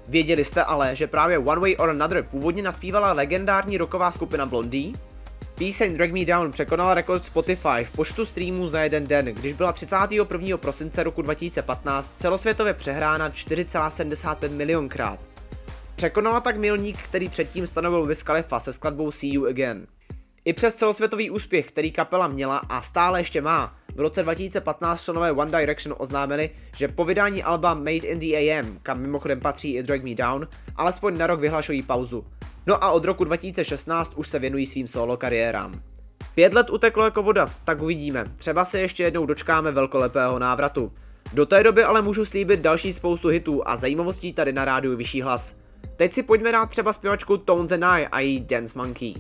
Věděli 0.09 0.45
jste 0.45 0.65
ale, 0.65 0.97
že 0.97 1.07
právě 1.07 1.39
One 1.39 1.61
Way 1.61 1.77
or 1.79 1.91
Another 1.91 2.23
původně 2.23 2.63
naspívala 2.63 3.13
legendární 3.13 3.79
rocková 3.79 4.11
skupina 4.11 4.47
Blondie? 4.47 4.93
Píseň 5.55 5.97
Drag 5.97 6.13
Me 6.13 6.25
Down 6.25 6.51
překonala 6.51 6.95
rekord 6.95 7.25
Spotify 7.25 7.85
v 7.85 7.93
počtu 7.93 8.25
streamů 8.25 8.69
za 8.69 8.81
jeden 8.81 9.07
den, 9.07 9.25
když 9.25 9.53
byla 9.53 9.73
31. 9.73 10.57
prosince 10.57 11.03
roku 11.03 11.23
2015 11.23 12.15
celosvětově 12.17 12.75
přehrána 12.75 13.31
4,75 13.31 14.51
milionkrát. 14.51 15.38
Překonala 15.99 16.41
tak 16.41 16.57
milník, 16.57 16.99
který 16.99 17.29
předtím 17.29 17.67
stanovil 17.67 18.07
Wiz 18.07 18.23
Khalifa 18.23 18.61
se 18.61 18.73
skladbou 18.73 19.11
See 19.11 19.33
You 19.33 19.47
Again. 19.47 19.87
I 20.45 20.53
přes 20.53 20.75
celosvětový 20.75 21.31
úspěch, 21.31 21.69
který 21.69 21.93
kapela 21.93 22.29
měla 22.29 22.59
a 22.59 22.83
stále 22.83 23.21
ještě 23.21 23.41
má, 23.41 23.77
v 23.95 24.01
roce 24.01 24.23
2015 24.23 25.03
členové 25.03 25.33
One 25.33 25.61
Direction 25.61 25.97
oznámili, 25.99 26.51
že 26.77 26.89
po 26.89 27.05
vydání 27.05 27.43
alba 27.43 27.75
Made 27.75 27.91
in 27.91 28.19
the 28.19 28.37
AM, 28.37 28.79
kam 28.83 29.01
mimochodem 29.01 29.41
patří 29.41 29.75
i 29.75 29.83
Drag 29.83 30.03
Me 30.03 30.15
Down, 30.15 30.49
alespoň 30.77 31.19
na 31.19 31.27
rok 31.27 31.41
vyhlašují 31.41 31.83
pauzu. 31.83 32.27
No 32.67 32.85
a 32.85 32.91
od 32.91 33.05
roku 33.05 33.25
2016 33.25 34.13
už 34.17 34.29
se 34.29 34.39
věnují 34.39 34.67
svým 34.67 34.89
solo 34.89 35.17
kariérám. 35.17 35.83
Pět 36.35 36.55
let 36.55 36.71
uteklo 36.71 37.05
jako 37.05 37.23
voda, 37.23 37.51
tak 37.65 37.83
uvidíme. 37.83 38.25
Třeba 38.39 38.65
se 38.65 38.81
ještě 38.81 39.03
jednou 39.03 39.27
dočkáme 39.27 39.73
velkolepého 39.73 40.39
návratu. 40.39 40.93
Do 41.33 41.47
té 41.47 41.63
doby 41.63 41.85
ale 41.85 42.03
můžu 42.03 42.25
slíbit 42.25 42.61
další 42.61 42.93
spoustu 42.93 43.29
hitů 43.29 43.69
a 43.69 43.77
zajímavostí 43.77 44.33
tady 44.33 44.53
na 44.53 44.65
rádiu 44.65 44.97
Vyšší 44.97 45.23
hlas. 45.23 45.68
Teď 45.99 46.13
si 46.13 46.23
pojďme 46.23 46.53
dát 46.53 46.71
třeba 46.71 46.93
zpěvačku 46.93 47.37
Tones 47.37 47.73
and 47.73 47.85
I 47.85 48.07
a 48.07 48.21
její 48.21 48.41
Dance 48.41 48.79
Monkey. 48.79 49.15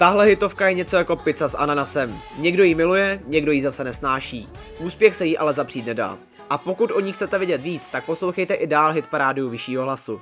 Tahle 0.00 0.26
hitovka 0.26 0.68
je 0.68 0.74
něco 0.74 0.96
jako 0.96 1.16
pizza 1.16 1.48
s 1.48 1.56
ananasem. 1.56 2.18
Někdo 2.38 2.64
ji 2.64 2.74
miluje, 2.74 3.20
někdo 3.26 3.52
ji 3.52 3.62
zase 3.62 3.84
nesnáší. 3.84 4.48
Úspěch 4.78 5.16
se 5.16 5.26
jí 5.26 5.38
ale 5.38 5.54
zapřít 5.54 5.86
nedá. 5.86 6.18
A 6.50 6.58
pokud 6.58 6.90
o 6.90 7.00
ní 7.00 7.12
chcete 7.12 7.38
vidět 7.38 7.62
víc, 7.62 7.88
tak 7.88 8.04
poslouchejte 8.04 8.54
i 8.54 8.66
dál 8.66 8.92
hitparádu 8.92 9.50
vyššího 9.50 9.84
hlasu. 9.84 10.20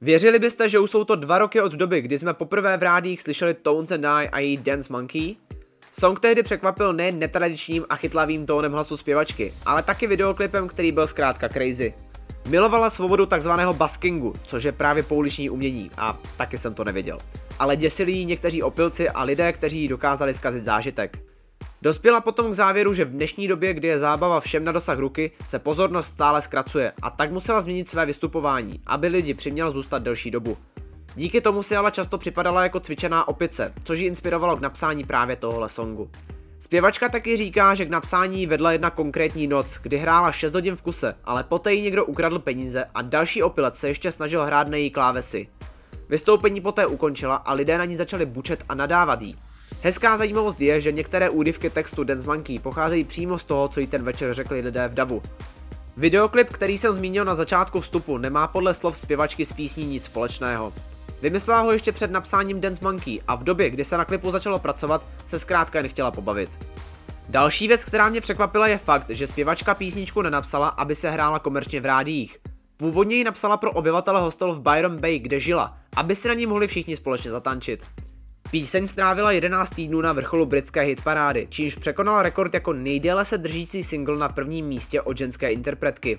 Věřili 0.00 0.38
byste, 0.38 0.68
že 0.68 0.78
už 0.78 0.90
jsou 0.90 1.04
to 1.04 1.16
dva 1.16 1.38
roky 1.38 1.60
od 1.60 1.72
doby, 1.72 2.00
kdy 2.00 2.18
jsme 2.18 2.34
poprvé 2.34 2.76
v 2.76 2.82
rádích 2.82 3.22
slyšeli 3.22 3.54
Tones 3.54 3.92
and 3.92 4.04
I 4.04 4.28
a 4.28 4.38
její 4.38 4.56
Dance 4.56 4.92
Monkey? 4.92 5.36
Song 5.92 6.20
tehdy 6.20 6.42
překvapil 6.42 6.92
nejen 6.92 7.18
netradičním 7.18 7.84
a 7.88 7.96
chytlavým 7.96 8.46
tónem 8.46 8.72
hlasu 8.72 8.96
zpěvačky, 8.96 9.54
ale 9.66 9.82
taky 9.82 10.06
videoklipem, 10.06 10.68
který 10.68 10.92
byl 10.92 11.06
zkrátka 11.06 11.48
crazy. 11.48 11.94
Milovala 12.48 12.90
svobodu 12.90 13.26
takzvaného 13.26 13.74
baskingu, 13.74 14.32
což 14.42 14.64
je 14.64 14.72
právě 14.72 15.02
pouliční 15.02 15.50
umění 15.50 15.90
a 15.96 16.18
taky 16.36 16.58
jsem 16.58 16.74
to 16.74 16.84
nevěděl. 16.84 17.18
Ale 17.58 17.76
děsili 17.76 18.12
jí 18.12 18.24
někteří 18.24 18.62
opilci 18.62 19.10
a 19.10 19.22
lidé, 19.22 19.52
kteří 19.52 19.80
jí 19.80 19.88
dokázali 19.88 20.34
zkazit 20.34 20.64
zážitek. 20.64 21.18
Dospěla 21.82 22.20
potom 22.20 22.50
k 22.50 22.54
závěru, 22.54 22.94
že 22.94 23.04
v 23.04 23.10
dnešní 23.10 23.48
době, 23.48 23.74
kdy 23.74 23.88
je 23.88 23.98
zábava 23.98 24.40
všem 24.40 24.64
na 24.64 24.72
dosah 24.72 24.98
ruky, 24.98 25.30
se 25.46 25.58
pozornost 25.58 26.06
stále 26.06 26.42
zkracuje 26.42 26.92
a 27.02 27.10
tak 27.10 27.32
musela 27.32 27.60
změnit 27.60 27.88
své 27.88 28.06
vystupování, 28.06 28.80
aby 28.86 29.08
lidi 29.08 29.34
přiměl 29.34 29.72
zůstat 29.72 30.02
delší 30.02 30.30
dobu. 30.30 30.56
Díky 31.14 31.40
tomu 31.40 31.62
si 31.62 31.76
ale 31.76 31.90
často 31.90 32.18
připadala 32.18 32.62
jako 32.62 32.80
cvičená 32.80 33.28
opice, 33.28 33.72
což 33.84 33.98
ji 33.98 34.06
inspirovalo 34.06 34.56
k 34.56 34.60
napsání 34.60 35.04
právě 35.04 35.36
tohohle 35.36 35.68
songu. 35.68 36.10
Zpěvačka 36.60 37.08
taky 37.08 37.36
říká, 37.36 37.74
že 37.74 37.84
k 37.84 37.90
napsání 37.90 38.46
vedla 38.46 38.72
jedna 38.72 38.90
konkrétní 38.90 39.46
noc, 39.46 39.78
kdy 39.82 39.96
hrála 39.96 40.32
6 40.32 40.54
hodin 40.54 40.76
v 40.76 40.82
kuse, 40.82 41.14
ale 41.24 41.44
poté 41.44 41.74
jí 41.74 41.82
někdo 41.82 42.04
ukradl 42.04 42.38
peníze 42.38 42.84
a 42.94 43.02
další 43.02 43.42
opilec 43.42 43.78
se 43.78 43.88
ještě 43.88 44.12
snažil 44.12 44.44
hrát 44.44 44.68
na 44.68 44.76
její 44.76 44.90
klávesy. 44.90 45.48
Vystoupení 46.08 46.60
poté 46.60 46.86
ukončila 46.86 47.36
a 47.36 47.52
lidé 47.52 47.78
na 47.78 47.84
ní 47.84 47.96
začali 47.96 48.26
bučet 48.26 48.64
a 48.68 48.74
nadávat 48.74 49.22
jí. 49.22 49.36
Hezká 49.82 50.16
zajímavost 50.16 50.60
je, 50.60 50.80
že 50.80 50.92
některé 50.92 51.30
údyvky 51.30 51.70
textu 51.70 52.04
Dance 52.04 52.26
Monkey 52.26 52.58
pocházejí 52.58 53.04
přímo 53.04 53.38
z 53.38 53.44
toho, 53.44 53.68
co 53.68 53.80
jí 53.80 53.86
ten 53.86 54.02
večer 54.02 54.34
řekli 54.34 54.60
lidé 54.60 54.88
v 54.88 54.94
davu. 54.94 55.22
Videoklip, 55.96 56.48
který 56.50 56.78
jsem 56.78 56.92
zmínil 56.92 57.24
na 57.24 57.34
začátku 57.34 57.80
vstupu, 57.80 58.18
nemá 58.18 58.48
podle 58.48 58.74
slov 58.74 58.98
zpěvačky 58.98 59.44
s 59.44 59.52
písní 59.52 59.86
nic 59.86 60.04
společného. 60.04 60.72
Vymyslela 61.22 61.60
ho 61.60 61.72
ještě 61.72 61.92
před 61.92 62.10
napsáním 62.10 62.60
Dance 62.60 62.84
Monkey 62.84 63.20
a 63.28 63.34
v 63.34 63.44
době, 63.44 63.70
kdy 63.70 63.84
se 63.84 63.96
na 63.96 64.04
klipu 64.04 64.30
začalo 64.30 64.58
pracovat, 64.58 65.06
se 65.24 65.38
zkrátka 65.38 65.82
nechtěla 65.82 66.10
pobavit. 66.10 66.58
Další 67.28 67.68
věc, 67.68 67.84
která 67.84 68.08
mě 68.08 68.20
překvapila 68.20 68.66
je 68.66 68.78
fakt, 68.78 69.10
že 69.10 69.26
zpěvačka 69.26 69.74
písničku 69.74 70.22
nenapsala, 70.22 70.68
aby 70.68 70.94
se 70.94 71.10
hrála 71.10 71.38
komerčně 71.38 71.80
v 71.80 71.86
rádiích. 71.86 72.38
Původně 72.76 73.16
ji 73.16 73.24
napsala 73.24 73.56
pro 73.56 73.72
obyvatele 73.72 74.20
hostelu 74.20 74.54
v 74.54 74.60
Byron 74.60 75.00
Bay, 75.00 75.18
kde 75.18 75.40
žila, 75.40 75.76
aby 75.96 76.16
si 76.16 76.28
na 76.28 76.34
ní 76.34 76.46
mohli 76.46 76.66
všichni 76.66 76.96
společně 76.96 77.30
zatančit. 77.30 77.86
Píseň 78.50 78.86
strávila 78.86 79.32
11 79.32 79.70
týdnů 79.70 80.00
na 80.00 80.12
vrcholu 80.12 80.46
britské 80.46 80.80
hitparády, 80.80 81.46
čímž 81.50 81.74
překonala 81.74 82.22
rekord 82.22 82.54
jako 82.54 82.72
nejdéle 82.72 83.24
se 83.24 83.38
držící 83.38 83.84
single 83.84 84.16
na 84.16 84.28
prvním 84.28 84.66
místě 84.66 85.00
od 85.00 85.18
ženské 85.18 85.52
interpretky. 85.52 86.18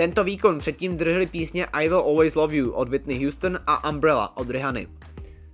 Tento 0.00 0.24
výkon 0.24 0.58
předtím 0.58 0.96
drželi 0.96 1.26
písně 1.26 1.66
I 1.66 1.88
Will 1.88 1.98
Always 1.98 2.34
Love 2.34 2.56
You 2.56 2.70
od 2.70 2.88
Whitney 2.88 3.24
Houston 3.24 3.58
a 3.66 3.90
Umbrella 3.90 4.36
od 4.36 4.50
Rihanny. 4.50 4.86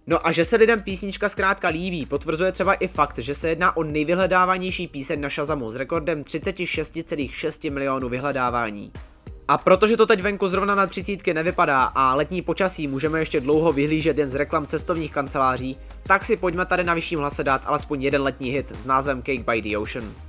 No 0.06 0.26
a 0.26 0.32
že 0.32 0.44
se 0.44 0.56
lidem 0.56 0.82
písnička 0.82 1.28
zkrátka 1.28 1.68
líbí, 1.68 2.06
potvrzuje 2.06 2.52
třeba 2.52 2.74
i 2.74 2.88
fakt, 2.88 3.18
že 3.18 3.34
se 3.34 3.48
jedná 3.48 3.76
o 3.76 3.82
nejvyhledávanější 3.82 4.88
píseň 4.88 5.20
na 5.20 5.28
Shazamu 5.28 5.70
s 5.70 5.74
rekordem 5.74 6.22
36,6 6.22 7.72
milionů 7.72 8.08
vyhledávání. 8.08 8.92
A 9.48 9.58
protože 9.58 9.96
to 9.96 10.06
teď 10.06 10.22
venku 10.22 10.48
zrovna 10.48 10.74
na 10.74 10.86
třicítky 10.86 11.34
nevypadá 11.34 11.84
a 11.84 12.14
letní 12.14 12.42
počasí 12.42 12.88
můžeme 12.88 13.18
ještě 13.18 13.40
dlouho 13.40 13.72
vyhlížet 13.72 14.18
jen 14.18 14.30
z 14.30 14.34
reklam 14.34 14.66
cestovních 14.66 15.12
kanceláří, 15.12 15.76
tak 16.02 16.24
si 16.24 16.36
pojďme 16.36 16.66
tady 16.66 16.84
na 16.84 16.94
vyšším 16.94 17.18
hlase 17.18 17.44
dát 17.44 17.62
alespoň 17.64 18.02
jeden 18.02 18.22
letní 18.22 18.50
hit 18.50 18.72
s 18.76 18.86
názvem 18.86 19.22
Cake 19.22 19.50
by 19.50 19.62
the 19.62 19.76
Ocean. 19.78 20.25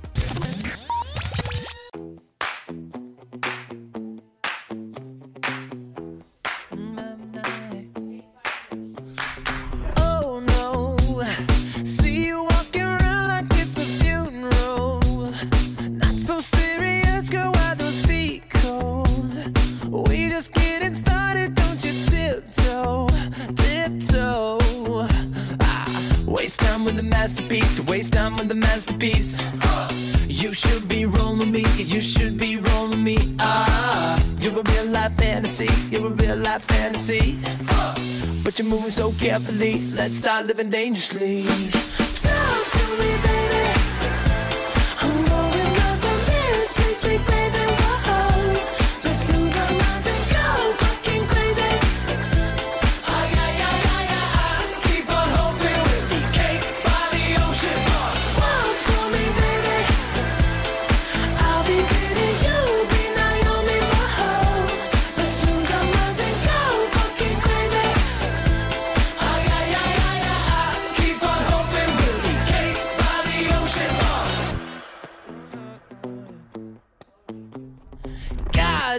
Let's 39.38 40.14
start 40.14 40.46
living 40.46 40.68
dangerously. 40.68 41.44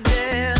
Goddamn. 0.02 0.59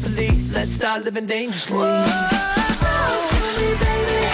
Carefully, 0.00 0.30
let's 0.52 0.70
start 0.72 1.04
living 1.04 1.26
dangerously. 1.26 1.78
Talk 1.78 3.30
to 3.30 3.60
me, 3.60 3.74
baby. 3.80 4.27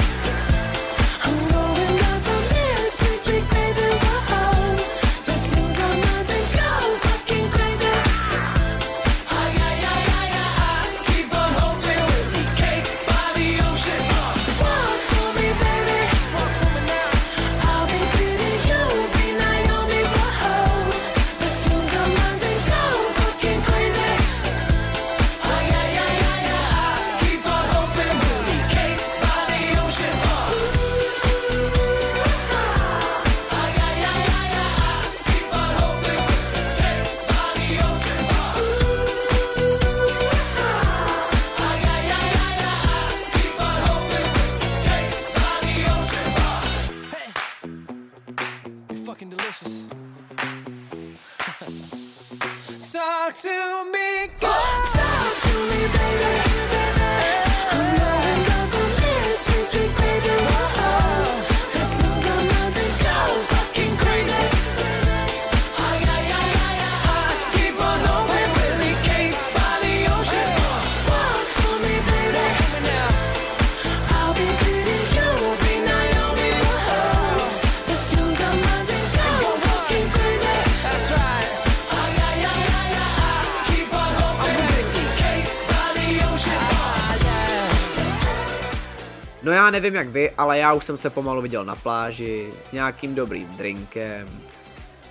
Nevím 89.71 89.95
jak 89.95 90.09
vy, 90.09 90.31
ale 90.31 90.59
já 90.59 90.73
už 90.73 90.85
jsem 90.85 90.97
se 90.97 91.11
pomalu 91.11 91.43
viděl 91.43 91.65
na 91.65 91.77
pláži 91.77 92.53
s 92.69 92.73
nějakým 92.73 93.15
dobrým 93.15 93.49
drinkem. 93.49 94.29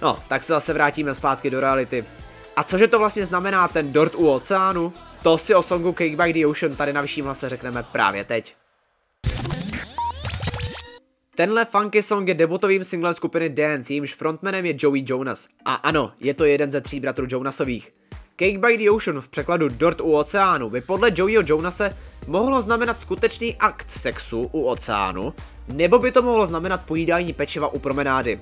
No, 0.01 0.19
tak 0.27 0.43
se 0.43 0.53
zase 0.53 0.73
vrátíme 0.73 1.13
zpátky 1.13 1.49
do 1.49 1.59
reality. 1.59 2.05
A 2.55 2.63
cože 2.63 2.87
to 2.87 2.99
vlastně 2.99 3.25
znamená 3.25 3.67
ten 3.67 3.93
dort 3.93 4.15
u 4.15 4.29
oceánu? 4.29 4.93
To 5.23 5.37
si 5.37 5.55
o 5.55 5.61
songu 5.61 5.93
Cake 5.93 6.15
by 6.15 6.33
the 6.33 6.47
Ocean 6.47 6.75
tady 6.75 6.93
na 6.93 7.01
vyšším 7.01 7.25
hlase 7.25 7.49
řekneme 7.49 7.83
právě 7.91 8.23
teď. 8.23 8.55
Tenhle 11.35 11.65
funky 11.65 12.01
song 12.01 12.27
je 12.27 12.33
debutovým 12.33 12.83
singlem 12.83 13.13
skupiny 13.13 13.49
Dance, 13.49 13.93
jejímž 13.93 14.15
frontmanem 14.15 14.65
je 14.65 14.73
Joey 14.77 15.03
Jonas. 15.07 15.47
A 15.65 15.73
ano, 15.73 16.11
je 16.19 16.33
to 16.33 16.45
jeden 16.45 16.71
ze 16.71 16.81
tří 16.81 16.99
bratrů 16.99 17.25
Jonasových. 17.29 17.93
Cake 18.35 18.57
by 18.57 18.77
the 18.77 18.91
Ocean 18.91 19.21
v 19.21 19.27
překladu 19.27 19.69
Dort 19.69 20.01
u 20.01 20.13
oceánu 20.13 20.69
by 20.69 20.81
podle 20.81 21.11
Joeyho 21.15 21.43
Jonase 21.45 21.97
mohlo 22.27 22.61
znamenat 22.61 22.99
skutečný 22.99 23.55
akt 23.55 23.91
sexu 23.91 24.49
u 24.51 24.63
oceánu, 24.63 25.33
nebo 25.73 25.99
by 25.99 26.11
to 26.11 26.21
mohlo 26.21 26.45
znamenat 26.45 26.85
pojídání 26.85 27.33
pečiva 27.33 27.67
u 27.67 27.79
promenády. 27.79 28.39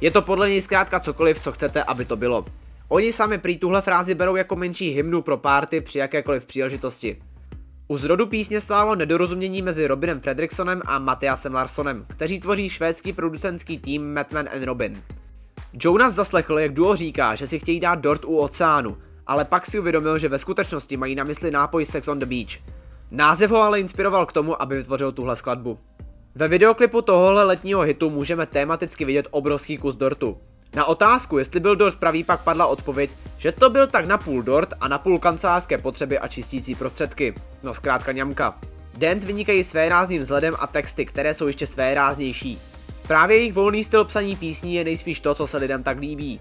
Je 0.00 0.10
to 0.10 0.22
podle 0.22 0.48
něj 0.48 0.60
zkrátka 0.60 1.00
cokoliv, 1.00 1.40
co 1.40 1.52
chcete, 1.52 1.82
aby 1.82 2.04
to 2.04 2.16
bylo. 2.16 2.44
Oni 2.88 3.12
sami 3.12 3.38
prý 3.38 3.58
tuhle 3.58 3.82
frázi 3.82 4.14
berou 4.14 4.36
jako 4.36 4.56
menší 4.56 4.90
hymnu 4.90 5.22
pro 5.22 5.36
párty 5.36 5.80
při 5.80 5.98
jakékoliv 5.98 6.46
příležitosti. 6.46 7.16
U 7.88 7.96
zrodu 7.96 8.26
písně 8.26 8.60
stálo 8.60 8.94
nedorozumění 8.94 9.62
mezi 9.62 9.86
Robinem 9.86 10.20
Fredricksonem 10.20 10.82
a 10.84 10.98
Matiasem 10.98 11.54
Larsonem, 11.54 12.06
kteří 12.08 12.40
tvoří 12.40 12.68
švédský 12.68 13.12
producentský 13.12 13.78
tým 13.78 14.14
Madman 14.14 14.48
and 14.54 14.62
Robin. 14.64 15.02
Jonas 15.72 16.14
zaslechl, 16.14 16.58
jak 16.58 16.72
duo 16.72 16.96
říká, 16.96 17.34
že 17.34 17.46
si 17.46 17.58
chtějí 17.58 17.80
dát 17.80 17.94
dort 17.94 18.24
u 18.24 18.38
oceánu, 18.38 18.96
ale 19.26 19.44
pak 19.44 19.66
si 19.66 19.78
uvědomil, 19.78 20.18
že 20.18 20.28
ve 20.28 20.38
skutečnosti 20.38 20.96
mají 20.96 21.14
na 21.14 21.24
mysli 21.24 21.50
nápoj 21.50 21.84
Sex 21.84 22.08
on 22.08 22.18
the 22.18 22.26
Beach. 22.26 22.58
Název 23.10 23.50
ho 23.50 23.62
ale 23.62 23.80
inspiroval 23.80 24.26
k 24.26 24.32
tomu, 24.32 24.62
aby 24.62 24.76
vytvořil 24.76 25.12
tuhle 25.12 25.36
skladbu. 25.36 25.78
Ve 26.34 26.48
videoklipu 26.48 27.02
tohohle 27.02 27.44
letního 27.44 27.82
hitu 27.82 28.10
můžeme 28.10 28.46
tematicky 28.46 29.04
vidět 29.04 29.28
obrovský 29.30 29.78
kus 29.78 29.94
dortu. 29.94 30.38
Na 30.74 30.84
otázku, 30.84 31.38
jestli 31.38 31.60
byl 31.60 31.76
dort 31.76 31.98
pravý, 31.98 32.24
pak 32.24 32.44
padla 32.44 32.66
odpověď, 32.66 33.10
že 33.38 33.52
to 33.52 33.70
byl 33.70 33.86
tak 33.86 34.06
napůl 34.06 34.42
dort 34.42 34.72
a 34.80 34.88
napůl 34.88 35.18
kancelářské 35.18 35.78
potřeby 35.78 36.18
a 36.18 36.28
čistící 36.28 36.74
prostředky. 36.74 37.34
No 37.62 37.74
zkrátka 37.74 38.12
ňamka. 38.12 38.58
Dance 38.98 39.26
vynikají 39.26 39.64
své 39.64 39.88
rázným 39.88 40.22
vzhledem 40.22 40.54
a 40.58 40.66
texty, 40.66 41.06
které 41.06 41.34
jsou 41.34 41.46
ještě 41.46 41.66
své 41.66 41.94
ráznější. 41.94 42.58
Právě 43.06 43.36
jejich 43.36 43.52
volný 43.52 43.84
styl 43.84 44.04
psaní 44.04 44.36
písní 44.36 44.74
je 44.74 44.84
nejspíš 44.84 45.20
to, 45.20 45.34
co 45.34 45.46
se 45.46 45.56
lidem 45.56 45.82
tak 45.82 45.98
líbí. 45.98 46.40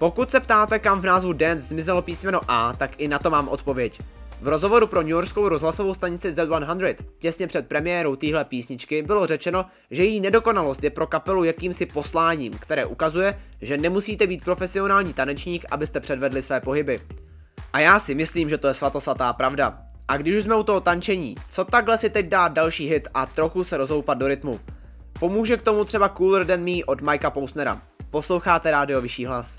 Pokud 0.00 0.30
se 0.30 0.40
ptáte, 0.40 0.78
kam 0.78 1.00
v 1.00 1.04
názvu 1.04 1.32
Dance 1.32 1.66
zmizelo 1.66 2.02
písmeno 2.02 2.40
A, 2.48 2.72
tak 2.72 2.90
i 3.00 3.08
na 3.08 3.18
to 3.18 3.30
mám 3.30 3.48
odpověď. 3.48 4.00
V 4.40 4.48
rozhovoru 4.48 4.86
pro 4.86 5.02
New 5.02 5.10
Yorkskou 5.10 5.48
rozhlasovou 5.48 5.94
stanici 5.94 6.30
Z100 6.30 6.96
těsně 7.18 7.46
před 7.46 7.68
premiérou 7.68 8.16
téhle 8.16 8.44
písničky 8.44 9.02
bylo 9.02 9.26
řečeno, 9.26 9.66
že 9.90 10.04
její 10.04 10.20
nedokonalost 10.20 10.84
je 10.84 10.90
pro 10.90 11.06
kapelu 11.06 11.44
jakýmsi 11.44 11.86
posláním, 11.86 12.52
které 12.52 12.86
ukazuje, 12.86 13.40
že 13.60 13.76
nemusíte 13.78 14.26
být 14.26 14.44
profesionální 14.44 15.12
tanečník, 15.12 15.64
abyste 15.70 16.00
předvedli 16.00 16.42
své 16.42 16.60
pohyby. 16.60 17.00
A 17.72 17.80
já 17.80 17.98
si 17.98 18.14
myslím, 18.14 18.48
že 18.48 18.58
to 18.58 18.66
je 18.68 18.74
svatosvatá 18.74 19.32
pravda. 19.32 19.78
A 20.08 20.16
když 20.16 20.36
už 20.36 20.44
jsme 20.44 20.54
u 20.54 20.62
toho 20.62 20.80
tančení, 20.80 21.34
co 21.48 21.64
takhle 21.64 21.98
si 21.98 22.10
teď 22.10 22.26
dát 22.26 22.52
další 22.52 22.88
hit 22.88 23.08
a 23.14 23.26
trochu 23.26 23.64
se 23.64 23.76
rozhoupat 23.76 24.18
do 24.18 24.28
rytmu? 24.28 24.60
Pomůže 25.18 25.56
k 25.56 25.62
tomu 25.62 25.84
třeba 25.84 26.08
Cooler 26.08 26.46
Than 26.46 26.60
Me 26.60 26.84
od 26.86 27.02
Mikea 27.02 27.30
Pousnera. 27.30 27.80
Posloucháte 28.10 28.70
rádio 28.70 29.00
Vyšší 29.00 29.26
hlas. 29.26 29.58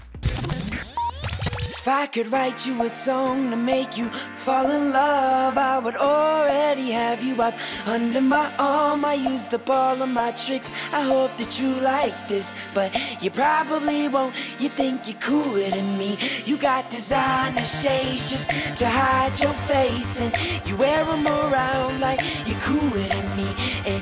If 1.82 1.88
I 1.88 2.06
could 2.06 2.32
write 2.32 2.68
you 2.68 2.84
a 2.84 2.90
song 2.90 3.50
to 3.50 3.56
make 3.56 3.98
you 3.98 4.10
fall 4.36 4.70
in 4.70 4.94
love, 4.94 5.58
I 5.58 5.80
would 5.80 5.96
already 5.96 6.92
have 6.92 7.24
you 7.24 7.42
up 7.42 7.56
under 7.88 8.22
my 8.22 8.52
arm. 8.60 9.04
I 9.04 9.16
used 9.16 9.54
up 9.56 9.68
all 9.68 10.00
of 10.04 10.10
my 10.10 10.32
tricks. 10.32 10.72
I 10.94 11.02
hope 11.02 11.32
that 11.38 11.60
you 11.60 11.74
like 11.82 12.14
this, 12.28 12.54
but 12.76 12.92
you 13.20 13.32
probably 13.32 14.08
won't. 14.10 14.36
You 14.60 14.70
think 14.70 15.08
you're 15.08 15.18
cooler 15.22 15.72
than 15.72 15.98
me. 15.98 16.18
You 16.46 16.58
got 16.58 16.92
designer 16.92 17.66
shades 17.66 18.30
just 18.30 18.50
to 18.78 18.86
hide 18.86 19.34
your 19.42 19.56
face, 19.66 20.22
and 20.22 20.32
you 20.68 20.78
wear 20.78 21.04
them 21.04 21.26
around 21.26 22.00
like 22.00 22.22
you're 22.46 22.62
cooler 22.62 23.08
than 23.10 23.26
me. 23.36 23.48
And 23.88 24.01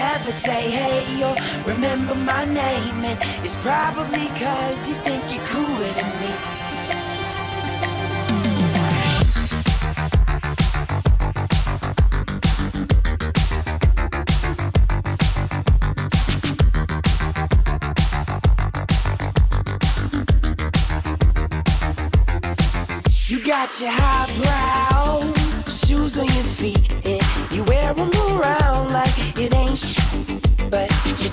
never 0.00 0.32
say 0.32 0.70
hey 0.70 1.22
or 1.22 1.34
remember 1.70 2.14
my 2.14 2.44
name, 2.46 3.04
and 3.10 3.18
it's 3.44 3.56
probably 3.56 4.28
cause 4.42 4.88
you 4.88 4.94
think 5.04 5.22
you're 5.30 5.46
cooler 5.52 5.92
than 5.98 6.10
me. 6.22 6.32
You 23.28 23.38
got 23.44 23.78
your 23.80 23.90
highbrow 23.92 24.69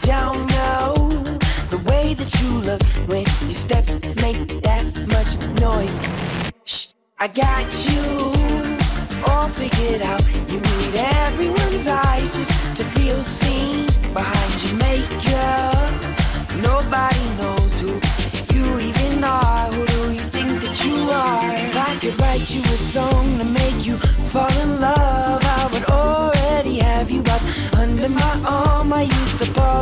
don't 0.08 0.50
know 0.52 0.94
the 1.70 1.82
way 1.90 2.14
that 2.14 2.32
you 2.40 2.50
look 2.64 2.82
when 3.10 3.26
your 3.42 3.52
steps 3.52 3.92
make 4.24 4.48
that 4.64 4.86
much 5.12 5.32
noise. 5.60 6.00
Shh, 6.64 6.94
I 7.20 7.28
got 7.28 7.68
you 7.86 8.32
all 9.28 9.50
figured 9.50 10.02
out. 10.04 10.24
You 10.48 10.62
need 10.62 10.96
everyone's 10.96 11.88
eyes 11.88 12.34
just 12.34 12.78
to 12.78 12.86
feel 12.96 13.22
seen 13.22 13.86
behind 14.14 14.54
your 14.64 14.78
makeup. 14.88 15.92
Nobody 16.72 17.26
knows 17.40 17.74
who 17.82 17.92
you 18.56 18.80
even 18.80 19.26
are. 19.26 19.68
Who 19.74 19.86
do 19.88 20.14
you 20.14 20.26
think 20.36 20.62
that 20.62 20.86
you 20.86 20.96
are? 21.12 21.52
If 21.68 21.76
I 21.76 21.96
could 22.00 22.18
write 22.22 22.50
you 22.50 22.62
a 22.62 22.80
song 22.96 23.40
to 23.40 23.44
make 23.44 23.67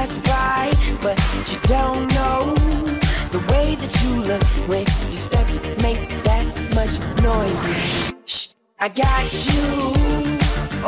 pass 0.00 0.18
by, 0.18 0.70
but 1.02 1.18
you 1.50 1.58
don't 1.68 2.06
know 2.14 2.54
the 3.34 3.40
way 3.52 3.74
that 3.74 3.92
you 4.02 4.12
look 4.30 4.42
when 4.66 4.86
your 5.12 5.20
steps 5.28 5.54
make 5.82 6.02
that 6.24 6.46
much 6.74 6.94
noise. 7.20 7.60
Shh, 8.24 8.54
I 8.78 8.88
got 8.88 9.24
you 9.48 9.66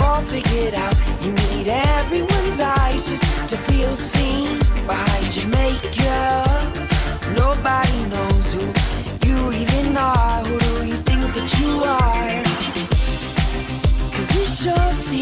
all 0.02 0.22
figured 0.32 0.74
out. 0.74 0.96
You 1.24 1.32
need 1.44 1.68
everyone's 1.68 2.58
eyes 2.58 3.06
just 3.06 3.26
to 3.50 3.56
feel 3.68 3.94
seen 3.96 4.58
behind 4.86 5.32
makeup. 5.60 6.64
Nobody 7.36 7.98
knows 8.12 8.46
who 8.54 8.64
you 9.26 9.38
even 9.62 9.94
are. 9.94 10.42
Who 10.48 10.58
do 10.58 10.86
you 10.86 10.98
think 11.08 11.22
that 11.36 11.48
you 11.60 11.72
are? 12.00 12.42
Cause 14.14 14.30
it 14.42 14.48
sure 14.62 14.92
seems 14.92 15.21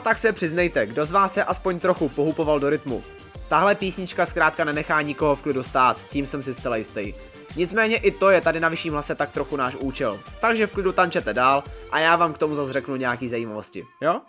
tak 0.00 0.18
se 0.18 0.32
přiznejte, 0.32 0.86
kdo 0.86 1.04
z 1.04 1.10
vás 1.10 1.34
se 1.34 1.44
aspoň 1.44 1.78
trochu 1.78 2.08
pohupoval 2.08 2.60
do 2.60 2.70
rytmu. 2.70 3.02
Tahle 3.48 3.74
písnička 3.74 4.26
zkrátka 4.26 4.64
nenechá 4.64 5.02
nikoho 5.02 5.36
v 5.36 5.42
klidu 5.42 5.62
stát, 5.62 6.00
tím 6.08 6.26
jsem 6.26 6.42
si 6.42 6.54
zcela 6.54 6.76
jistý. 6.76 7.14
Nicméně 7.56 7.96
i 7.96 8.10
to 8.10 8.30
je 8.30 8.40
tady 8.40 8.60
na 8.60 8.68
vyšším 8.68 8.92
hlase 8.92 9.14
tak 9.14 9.30
trochu 9.30 9.56
náš 9.56 9.74
účel. 9.74 10.20
Takže 10.40 10.66
v 10.66 10.72
klidu 10.72 10.92
tančete 10.92 11.34
dál 11.34 11.64
a 11.90 11.98
já 12.00 12.16
vám 12.16 12.32
k 12.32 12.38
tomu 12.38 12.54
zase 12.54 12.72
řeknu 12.72 12.96
nějaký 12.96 13.28
zajímavosti, 13.28 13.84
jo? 14.02 14.20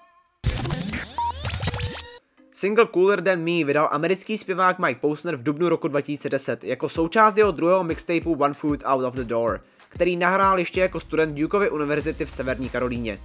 Single 2.54 2.88
Cooler 2.93 3.24
Than 3.24 3.39
Me 3.39 3.64
vydal 3.64 3.89
americký 3.91 4.38
zpěvák 4.38 4.80
Mike 4.80 5.00
Posner 5.00 5.36
v 5.36 5.43
dubnu 5.43 5.70
roku 5.70 5.88
2010 5.88 6.64
jako 6.64 6.89
součást 6.89 7.38
jeho 7.38 7.52
druhého 7.52 7.84
mixtapeu 7.84 8.34
One 8.34 8.54
Foot 8.54 8.84
Out 8.86 9.04
of 9.04 9.16
the 9.16 9.24
Door, 9.24 9.62
který 9.89 10.16
nahrál 10.16 10.60
ještě 10.60 10.82
jako 10.82 11.00
student 11.00 11.38
Dukeovy 11.38 11.70
univerzity 11.70 12.26
v 12.26 12.32
Severní 12.32 12.70
Karolíně. 12.70 13.20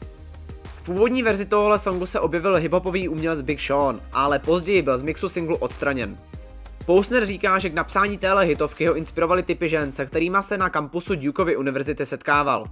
V 0.83 0.85
původní 0.85 1.22
verzi 1.22 1.47
tohohle 1.47 1.78
songu 1.78 2.07
se 2.07 2.20
objevil 2.20 2.55
hiphopový 2.55 3.09
umělec 3.09 3.43
Big 3.43 3.61
Sean, 3.61 4.01
ale 4.12 4.39
později 4.39 4.83
byl 4.83 4.99
z 4.99 5.03
mixu 5.03 5.28
singlu 5.28 5.57
odstraněn. 5.57 6.16
Pousner 6.87 7.26
říká, 7.26 7.59
že 7.59 7.70
k 7.70 7.74
napsání 7.74 8.18
téhle 8.18 8.45
hitovky 8.45 8.87
ho 8.87 8.95
inspirovali 8.95 9.43
typy 9.43 9.68
žen, 9.68 9.93
se 9.93 10.07
kterými 10.07 10.39
se 10.41 10.59
na 10.59 10.70
kampusu 10.70 11.14
Dukeovy 11.14 11.57
univerzity 11.57 12.07
setkával. 12.07 12.64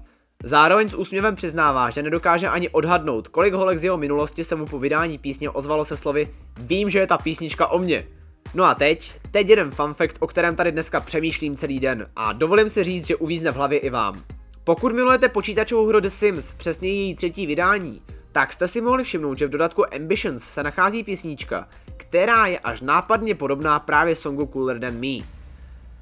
Zároveň 0.44 0.88
s 0.88 0.94
úsměvem 0.94 1.36
přiznává, 1.36 1.90
že 1.90 2.02
nedokáže 2.02 2.48
ani 2.48 2.68
odhadnout, 2.68 3.28
kolik 3.28 3.54
holek 3.54 3.78
z 3.78 3.84
jeho 3.84 3.96
minulosti 3.96 4.44
se 4.44 4.56
mu 4.56 4.66
po 4.66 4.78
vydání 4.78 5.18
písně 5.18 5.50
ozvalo 5.50 5.84
se 5.84 5.96
slovy 5.96 6.28
Vím, 6.58 6.90
že 6.90 6.98
je 6.98 7.06
ta 7.06 7.18
písnička 7.18 7.66
o 7.66 7.78
mně. 7.78 8.06
No 8.54 8.64
a 8.64 8.74
teď, 8.74 9.14
teď 9.30 9.48
jeden 9.48 9.70
fun 9.70 9.94
fact, 9.94 10.16
o 10.20 10.26
kterém 10.26 10.56
tady 10.56 10.72
dneska 10.72 11.00
přemýšlím 11.00 11.56
celý 11.56 11.80
den 11.80 12.06
a 12.16 12.32
dovolím 12.32 12.68
si 12.68 12.84
říct, 12.84 13.06
že 13.06 13.16
uvízne 13.16 13.50
v 13.50 13.56
hlavě 13.56 13.78
i 13.78 13.90
vám. 13.90 14.22
Pokud 14.64 14.92
milujete 14.92 15.28
počítačovou 15.28 15.86
hru 15.86 16.00
The 16.00 16.08
Sims, 16.08 16.52
přesně 16.52 16.88
její 16.88 17.14
třetí 17.14 17.46
vydání, 17.46 18.02
tak 18.32 18.52
jste 18.52 18.68
si 18.68 18.80
mohli 18.80 19.04
všimnout, 19.04 19.38
že 19.38 19.46
v 19.46 19.50
dodatku 19.50 19.94
Ambitions 19.94 20.44
se 20.44 20.62
nachází 20.62 21.04
písnička, 21.04 21.68
která 21.96 22.46
je 22.46 22.58
až 22.58 22.80
nápadně 22.80 23.34
podobná 23.34 23.80
právě 23.80 24.16
songu 24.16 24.46
Cooler 24.52 24.80
Than 24.80 24.94
Me. 24.94 25.26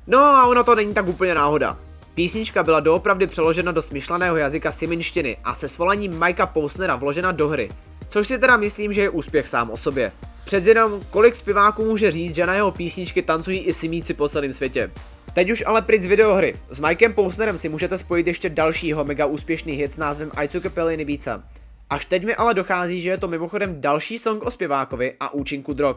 No 0.07 0.19
a 0.19 0.47
ono 0.47 0.65
to 0.65 0.75
není 0.75 0.95
tak 0.95 1.09
úplně 1.09 1.35
náhoda. 1.35 1.79
Písnička 2.15 2.63
byla 2.63 2.81
doopravdy 2.81 3.27
přeložena 3.27 3.73
do 3.73 3.83
smyšleného 3.83 4.37
jazyka 4.37 4.73
siminštiny 4.73 5.37
a 5.45 5.55
se 5.55 5.69
svolaním 5.69 6.19
Mikea 6.19 6.47
Pousnera 6.47 6.97
vložena 6.97 7.33
do 7.33 7.49
hry, 7.49 7.69
což 8.09 8.29
si 8.29 8.39
teda 8.39 8.57
myslím, 8.57 8.93
že 8.93 9.03
je 9.03 9.11
úspěch 9.11 9.49
sám 9.49 9.71
o 9.71 9.77
sobě. 9.77 10.13
Před 10.45 10.67
jenom 10.67 11.01
kolik 11.11 11.37
zpěváků 11.37 11.85
může 11.85 12.11
říct, 12.11 12.35
že 12.35 12.47
na 12.47 12.55
jeho 12.55 12.71
písničky 12.71 13.23
tancují 13.23 13.59
i 13.59 13.73
simíci 13.73 14.15
po 14.15 14.29
celém 14.29 14.53
světě. 14.53 14.91
Teď 15.39 15.51
už 15.51 15.65
ale 15.67 15.83
pryč 15.83 16.03
z 16.03 16.07
videohry. 16.07 16.55
S 16.69 16.81
Mikem 16.81 17.13
Pousnerem 17.13 17.59
si 17.59 17.69
můžete 17.69 17.99
spojit 17.99 18.27
ještě 18.27 18.49
dalšího 18.49 19.05
mega 19.05 19.27
úspěšný 19.27 19.73
hit 19.73 19.93
s 19.93 19.97
názvem 19.97 20.31
I 20.37 20.49
Took 20.49 20.67
a 20.67 20.71
Pill 20.71 20.91
in 20.91 21.01
Ibiza. 21.01 21.43
Až 21.91 22.05
teď 22.05 22.25
mi 22.25 22.35
ale 22.35 22.55
dochází, 22.55 23.01
že 23.03 23.11
je 23.11 23.19
to 23.19 23.29
mimochodem 23.29 23.81
další 23.81 24.19
song 24.19 24.43
o 24.43 24.51
zpěvákovi 24.51 25.15
a 25.21 25.35
účinku 25.35 25.75
drog. 25.75 25.97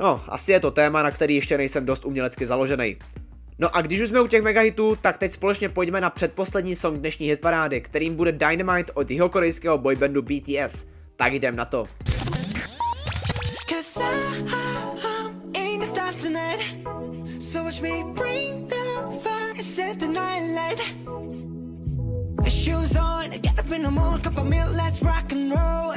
No, 0.00 0.24
asi 0.28 0.52
je 0.52 0.60
to 0.60 0.70
téma, 0.70 1.02
na 1.02 1.10
který 1.10 1.34
ještě 1.34 1.58
nejsem 1.58 1.86
dost 1.86 2.04
umělecky 2.04 2.46
založený. 2.46 2.96
No 3.58 3.76
a 3.76 3.82
když 3.82 4.00
už 4.00 4.08
jsme 4.08 4.20
u 4.20 4.26
těch 4.26 4.42
megahitů, 4.42 4.98
tak 5.02 5.18
teď 5.18 5.32
společně 5.32 5.68
pojďme 5.68 6.00
na 6.00 6.10
předposlední 6.10 6.76
song 6.76 6.98
dnešní 6.98 7.28
hitparády, 7.28 7.80
kterým 7.80 8.14
bude 8.14 8.32
Dynamite 8.32 8.92
od 8.92 9.10
jihokorejského 9.10 9.78
boybandu 9.78 10.22
BTS. 10.22 10.86
Tak 11.16 11.32
jdem 11.32 11.56
na 11.56 11.64
to. 11.64 11.84
Cause 13.68 14.00
I, 14.00 14.67
watch 17.68 17.82
me 17.82 18.02
bring 18.14 18.66
the 18.66 19.20
fire, 19.22 19.54
set 19.56 20.00
the 20.00 20.08
night 20.08 20.44
light. 20.58 20.80
Shoes 22.50 22.96
on, 22.96 23.30
get 23.30 23.58
up 23.58 23.70
in 23.70 23.82
the 23.82 23.90
morning, 23.90 24.22
cup 24.22 24.38
of 24.38 24.46
milk, 24.46 24.70
let's 24.74 25.02
rock 25.02 25.30
and 25.32 25.50
roll. 25.50 25.92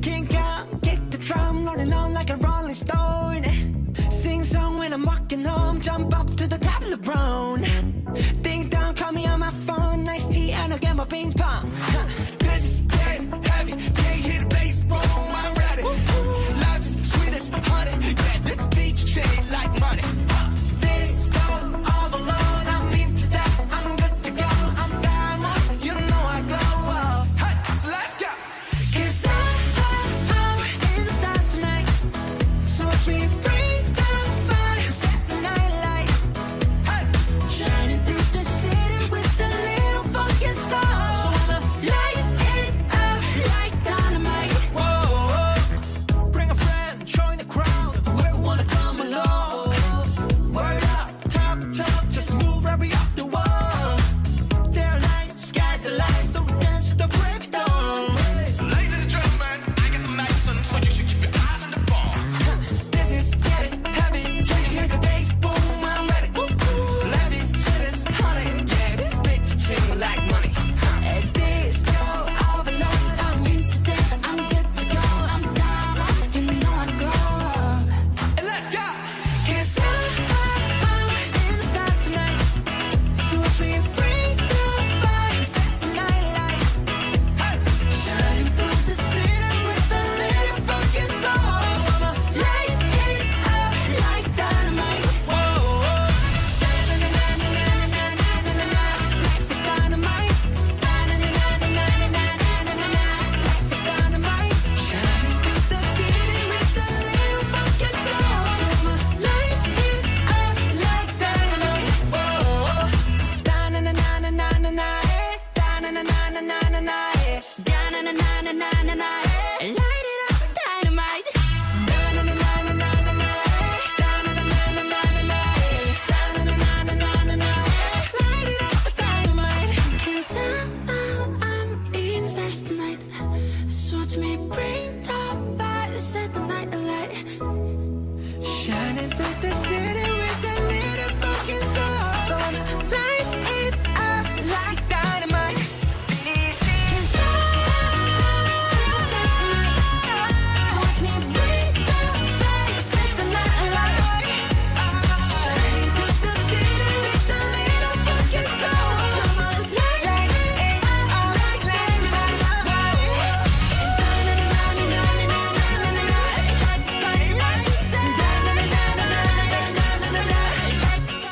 Kink 0.00 0.32
out, 0.34 0.64
kick 0.82 1.00
the 1.10 1.18
drum, 1.18 1.66
rolling 1.66 1.92
on 1.92 2.14
like 2.14 2.30
a 2.30 2.36
rolling 2.36 2.74
stone. 2.74 3.42
Sing 4.10 4.44
song 4.44 4.78
when 4.78 4.92
I'm 4.92 5.04
walking 5.04 5.44
home, 5.44 5.80
jump 5.80 6.16
up 6.16 6.28
to 6.36 6.46
the 6.46 6.58
top 6.58 6.82
of 6.82 6.90
the 6.90 6.98
brown. 6.98 7.62
Ding 8.42 8.68
dong, 8.68 8.94
call 8.94 9.10
me 9.10 9.26
on 9.26 9.40
my 9.40 9.50
phone, 9.66 10.04
nice 10.04 10.26
tea, 10.28 10.52
and 10.52 10.72
I'll 10.72 10.78
get 10.78 10.94
my 10.94 11.04
ping 11.04 11.32
pong. 11.32 11.68
Huh. 11.80 12.06
This 12.38 12.62
is 12.64 12.82
getting 12.82 13.42
heavy, 13.42 13.72
can't 13.72 14.20
hear 14.26 14.40
the 14.40 14.46
bass, 14.46 14.80
boom, 14.82 15.55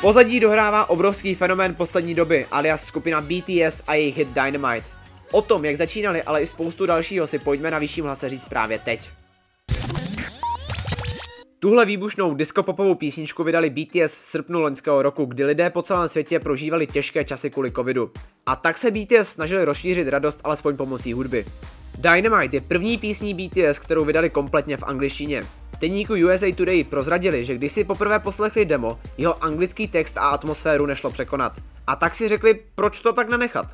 Pozadí 0.05 0.39
dohrává 0.39 0.89
obrovský 0.89 1.35
fenomén 1.35 1.75
poslední 1.75 2.15
doby, 2.15 2.45
alias 2.51 2.85
skupina 2.85 3.21
BTS 3.21 3.83
a 3.87 3.93
jejich 3.93 4.17
hit 4.17 4.27
Dynamite. 4.27 4.87
O 5.31 5.41
tom, 5.41 5.65
jak 5.65 5.75
začínali, 5.75 6.23
ale 6.23 6.41
i 6.41 6.45
spoustu 6.45 6.85
dalšího 6.85 7.27
si 7.27 7.39
pojďme 7.39 7.71
na 7.71 7.79
vyšším 7.79 8.05
hlase 8.05 8.29
říct 8.29 8.45
právě 8.45 8.79
teď. 8.79 9.09
Tuhle 11.65 11.85
výbušnou 11.85 12.33
diskopopovou 12.33 12.95
písničku 12.95 13.43
vydali 13.43 13.69
BTS 13.69 14.19
v 14.19 14.25
srpnu 14.25 14.61
loňského 14.61 15.01
roku, 15.01 15.25
kdy 15.25 15.43
lidé 15.43 15.69
po 15.69 15.81
celém 15.81 16.07
světě 16.07 16.39
prožívali 16.39 16.87
těžké 16.87 17.23
časy 17.23 17.49
kvůli 17.49 17.71
covidu. 17.71 18.11
A 18.45 18.55
tak 18.55 18.77
se 18.77 18.91
BTS 18.91 19.29
snažili 19.29 19.65
rozšířit 19.65 20.07
radost 20.07 20.41
alespoň 20.43 20.77
pomocí 20.77 21.13
hudby. 21.13 21.45
Dynamite 21.97 22.57
je 22.57 22.61
první 22.61 22.97
písní 22.97 23.33
BTS, 23.33 23.79
kterou 23.79 24.05
vydali 24.05 24.29
kompletně 24.29 24.77
v 24.77 24.83
angličtině. 24.83 25.43
Deníku 25.79 26.13
USA 26.13 26.55
Today 26.55 26.83
prozradili, 26.83 27.45
že 27.45 27.55
když 27.55 27.71
si 27.71 27.83
poprvé 27.83 28.19
poslechli 28.19 28.65
demo, 28.65 28.99
jeho 29.17 29.43
anglický 29.43 29.87
text 29.87 30.17
a 30.17 30.29
atmosféru 30.29 30.85
nešlo 30.85 31.11
překonat. 31.11 31.53
A 31.87 31.95
tak 31.95 32.15
si 32.15 32.27
řekli, 32.27 32.59
proč 32.75 32.99
to 32.99 33.13
tak 33.13 33.29
nenechat. 33.29 33.67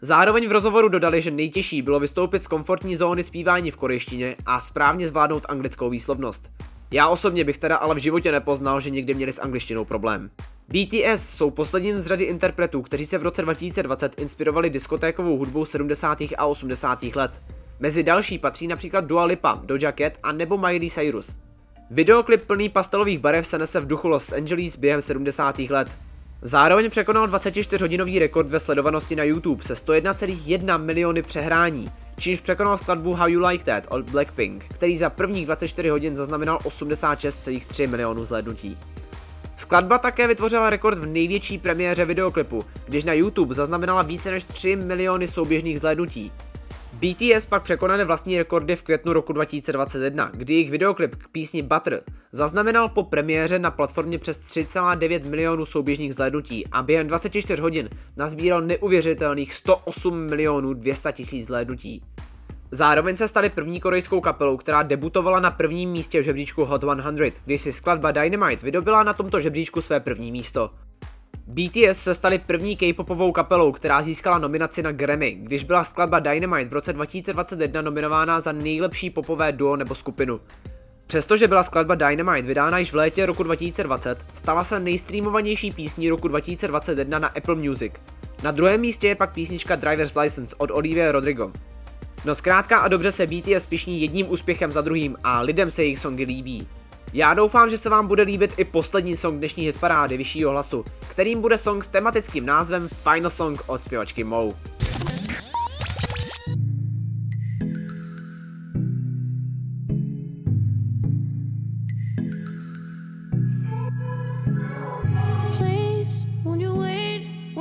Zároveň 0.00 0.48
v 0.48 0.52
rozhovoru 0.52 0.88
dodali, 0.88 1.20
že 1.20 1.30
nejtěžší 1.30 1.82
bylo 1.82 2.00
vystoupit 2.00 2.42
z 2.42 2.46
komfortní 2.46 2.96
zóny 2.96 3.22
zpívání 3.22 3.70
v 3.70 3.76
korejštině 3.76 4.36
a 4.46 4.60
správně 4.60 5.08
zvládnout 5.08 5.46
anglickou 5.48 5.90
výslovnost. 5.90 6.50
Já 6.90 7.08
osobně 7.08 7.44
bych 7.44 7.58
teda 7.58 7.76
ale 7.76 7.94
v 7.94 7.98
životě 7.98 8.32
nepoznal, 8.32 8.80
že 8.80 8.90
někdy 8.90 9.14
měli 9.14 9.32
s 9.32 9.40
angličtinou 9.40 9.84
problém. 9.84 10.30
BTS 10.68 11.28
jsou 11.36 11.50
posledním 11.50 12.00
z 12.00 12.06
řady 12.06 12.24
interpretů, 12.24 12.82
kteří 12.82 13.06
se 13.06 13.18
v 13.18 13.22
roce 13.22 13.42
2020 13.42 14.20
inspirovali 14.20 14.70
diskotékovou 14.70 15.36
hudbou 15.36 15.64
70. 15.64 16.18
a 16.38 16.46
80. 16.46 17.02
let. 17.02 17.42
Mezi 17.80 18.02
další 18.02 18.38
patří 18.38 18.66
například 18.66 19.04
Dua 19.04 19.24
Lipa, 19.24 19.60
Doja 19.64 19.92
Cat 19.92 20.12
a 20.22 20.32
nebo 20.32 20.56
Miley 20.56 20.90
Cyrus. 20.90 21.38
Videoklip 21.90 22.46
plný 22.46 22.68
pastelových 22.68 23.18
barev 23.18 23.46
se 23.46 23.58
nese 23.58 23.80
v 23.80 23.86
duchu 23.86 24.08
Los 24.08 24.32
Angeles 24.32 24.76
během 24.76 25.02
70. 25.02 25.58
let. 25.58 25.88
Zároveň 26.42 26.90
překonal 26.90 27.26
24-hodinový 27.26 28.18
rekord 28.18 28.48
ve 28.48 28.60
sledovanosti 28.60 29.16
na 29.16 29.24
YouTube 29.24 29.62
se 29.62 29.74
101,1 29.74 30.84
miliony 30.84 31.22
přehrání, 31.22 31.88
čímž 32.18 32.40
překonal 32.40 32.76
skladbu 32.76 33.14
How 33.14 33.28
You 33.28 33.46
Like 33.46 33.64
That 33.64 33.84
od 33.88 34.10
Blackpink, 34.10 34.64
který 34.64 34.98
za 34.98 35.10
prvních 35.10 35.46
24 35.46 35.88
hodin 35.88 36.16
zaznamenal 36.16 36.58
86,3 36.58 37.88
milionů 37.88 38.24
zhlédnutí. 38.24 38.78
Skladba 39.56 39.98
také 39.98 40.26
vytvořila 40.26 40.70
rekord 40.70 40.98
v 40.98 41.06
největší 41.06 41.58
premiéře 41.58 42.04
videoklipu, 42.04 42.64
když 42.86 43.04
na 43.04 43.12
YouTube 43.12 43.54
zaznamenala 43.54 44.02
více 44.02 44.30
než 44.30 44.44
3 44.44 44.76
miliony 44.76 45.28
souběžných 45.28 45.80
zhlédnutí. 45.80 46.32
BTS 46.92 47.46
pak 47.46 47.62
překonaly 47.62 48.04
vlastní 48.04 48.38
rekordy 48.38 48.76
v 48.76 48.82
květnu 48.82 49.12
roku 49.12 49.32
2021, 49.32 50.30
kdy 50.34 50.54
jejich 50.54 50.70
videoklip 50.70 51.16
k 51.16 51.28
písni 51.28 51.62
Butter 51.62 52.02
zaznamenal 52.32 52.88
po 52.88 53.02
premiéře 53.02 53.58
na 53.58 53.70
platformě 53.70 54.18
přes 54.18 54.40
3,9 54.40 55.28
milionů 55.28 55.66
souběžných 55.66 56.14
zhlédnutí 56.14 56.66
a 56.72 56.82
během 56.82 57.06
24 57.06 57.62
hodin 57.62 57.88
nazbíral 58.16 58.62
neuvěřitelných 58.62 59.52
108 59.54 60.18
milionů 60.18 60.74
200 60.74 61.12
tisíc 61.12 61.46
zhlédnutí. 61.46 62.02
Zároveň 62.70 63.16
se 63.16 63.28
stali 63.28 63.48
první 63.48 63.80
korejskou 63.80 64.20
kapelou, 64.20 64.56
která 64.56 64.82
debutovala 64.82 65.40
na 65.40 65.50
prvním 65.50 65.90
místě 65.90 66.20
v 66.20 66.24
žebříčku 66.24 66.64
Hot 66.64 66.82
100, 66.82 67.40
kdy 67.44 67.58
si 67.58 67.72
skladba 67.72 68.12
Dynamite 68.12 68.64
vydobila 68.64 69.02
na 69.02 69.12
tomto 69.12 69.40
žebříčku 69.40 69.80
své 69.80 70.00
první 70.00 70.32
místo. 70.32 70.70
BTS 71.46 72.02
se 72.02 72.14
stali 72.14 72.38
první 72.38 72.76
K-popovou 72.76 73.32
kapelou, 73.32 73.72
která 73.72 74.02
získala 74.02 74.38
nominaci 74.38 74.82
na 74.82 74.92
Grammy, 74.92 75.32
když 75.32 75.64
byla 75.64 75.84
skladba 75.84 76.20
Dynamite 76.20 76.70
v 76.70 76.72
roce 76.72 76.92
2021 76.92 77.82
nominována 77.82 78.40
za 78.40 78.52
nejlepší 78.52 79.10
popové 79.10 79.52
duo 79.52 79.76
nebo 79.76 79.94
skupinu. 79.94 80.40
Přestože 81.06 81.48
byla 81.48 81.62
skladba 81.62 81.94
Dynamite 81.94 82.48
vydána 82.48 82.78
již 82.78 82.92
v 82.92 82.96
létě 82.96 83.26
roku 83.26 83.42
2020, 83.42 84.24
stala 84.34 84.64
se 84.64 84.80
nejstreamovanější 84.80 85.72
písní 85.72 86.10
roku 86.10 86.28
2021 86.28 87.18
na 87.18 87.28
Apple 87.28 87.54
Music. 87.54 87.92
Na 88.42 88.50
druhém 88.50 88.80
místě 88.80 89.08
je 89.08 89.14
pak 89.14 89.32
písnička 89.34 89.76
Driver's 89.76 90.14
License 90.16 90.56
od 90.58 90.70
Olivia 90.70 91.12
Rodrigo. 91.12 91.52
No 92.24 92.34
zkrátka 92.34 92.78
a 92.78 92.88
dobře 92.88 93.12
se 93.12 93.26
BTS 93.26 93.66
pišní 93.66 94.00
jedním 94.00 94.30
úspěchem 94.32 94.72
za 94.72 94.80
druhým 94.80 95.16
a 95.24 95.40
lidem 95.40 95.70
se 95.70 95.82
jejich 95.82 95.98
songy 95.98 96.24
líbí. 96.24 96.68
Já 97.12 97.34
doufám, 97.34 97.70
že 97.70 97.78
se 97.78 97.88
vám 97.88 98.06
bude 98.06 98.22
líbit 98.22 98.54
i 98.56 98.64
poslední 98.64 99.16
song 99.16 99.38
dnešní 99.38 99.64
hitparády 99.64 100.16
vyššího 100.16 100.50
hlasu, 100.50 100.84
kterým 101.08 101.40
bude 101.40 101.58
song 101.58 101.84
s 101.84 101.88
tematickým 101.88 102.46
názvem 102.46 102.88
Final 102.88 103.30
Song 103.30 103.62
od 103.66 103.82
zpěvačky 103.84 104.24
Mou. 104.24 104.54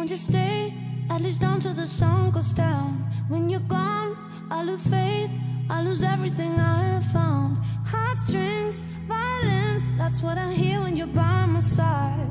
Won't 0.05 0.11
you 0.11 0.17
stay? 0.17 0.71
At 1.09 1.21
least 1.21 1.41
until 1.41 1.73
the 1.73 1.87
sun 1.87 2.29
goes 2.29 2.51
down. 2.53 3.09
When 3.27 3.49
you're 3.49 3.67
gone, 3.67 4.15
I 4.51 4.63
lose 4.63 4.87
faith. 4.87 5.31
I 5.67 5.81
lose 5.81 6.03
everything 6.03 6.59
I 6.59 6.83
have 6.93 7.05
found. 7.05 7.57
Heartstrings, 7.87 8.83
violence. 9.07 9.89
That's 9.97 10.21
what 10.21 10.37
I 10.37 10.53
hear 10.53 10.79
when 10.81 10.95
you're 10.95 11.07
by 11.07 11.47
my 11.47 11.59
side. 11.59 12.29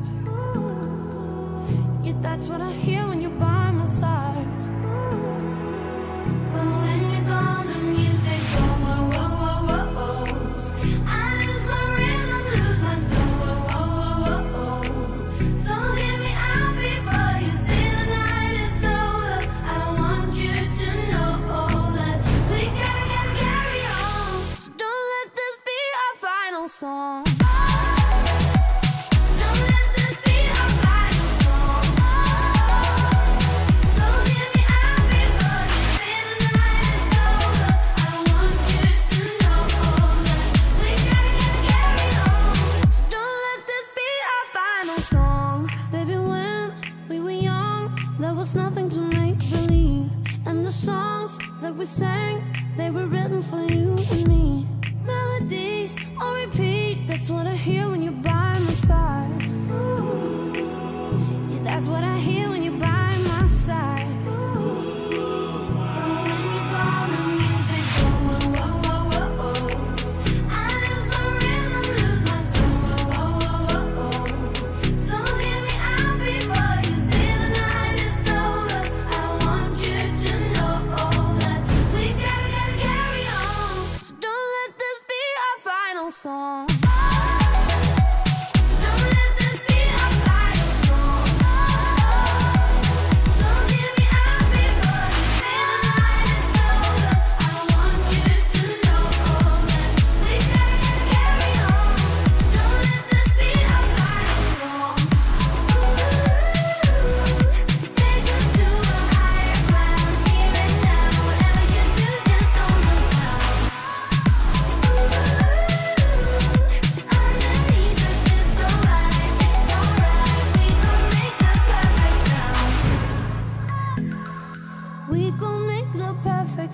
Yeah, 2.05 2.13
that's 2.23 2.47
what 2.47 2.61
I 2.61 2.71
hear 2.71 3.09
when 3.09 3.21
you're 3.21 3.41
by 3.41 3.73
my 3.73 3.87
side. 3.87 4.47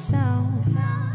sound. 0.01 1.10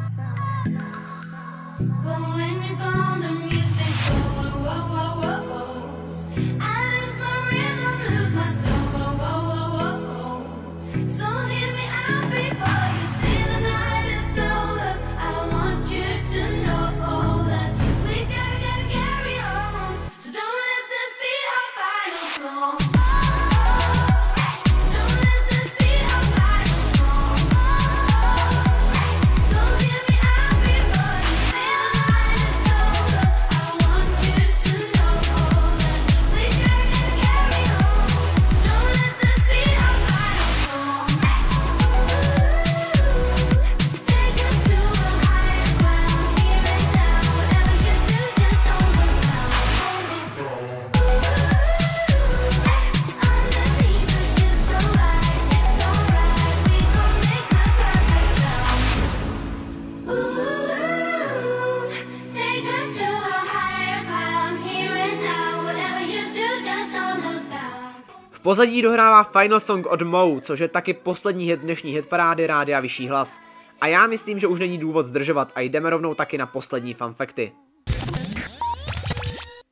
Pozadí 68.45 68.81
dohrává 68.81 69.23
Final 69.23 69.59
Song 69.59 69.85
od 69.85 70.01
Mou, 70.01 70.39
což 70.39 70.59
je 70.59 70.67
taky 70.67 70.93
poslední 70.93 71.45
hit 71.45 71.59
dnešní 71.59 71.91
hitparády 71.91 72.47
Rádia 72.47 72.79
Vyšší 72.79 73.07
hlas. 73.07 73.41
A 73.81 73.87
já 73.87 74.07
myslím, 74.07 74.39
že 74.39 74.47
už 74.47 74.59
není 74.59 74.77
důvod 74.77 75.05
zdržovat 75.05 75.51
a 75.55 75.61
jdeme 75.61 75.89
rovnou 75.89 76.13
taky 76.13 76.37
na 76.37 76.45
poslední 76.45 76.93
fanfekty. 76.93 77.51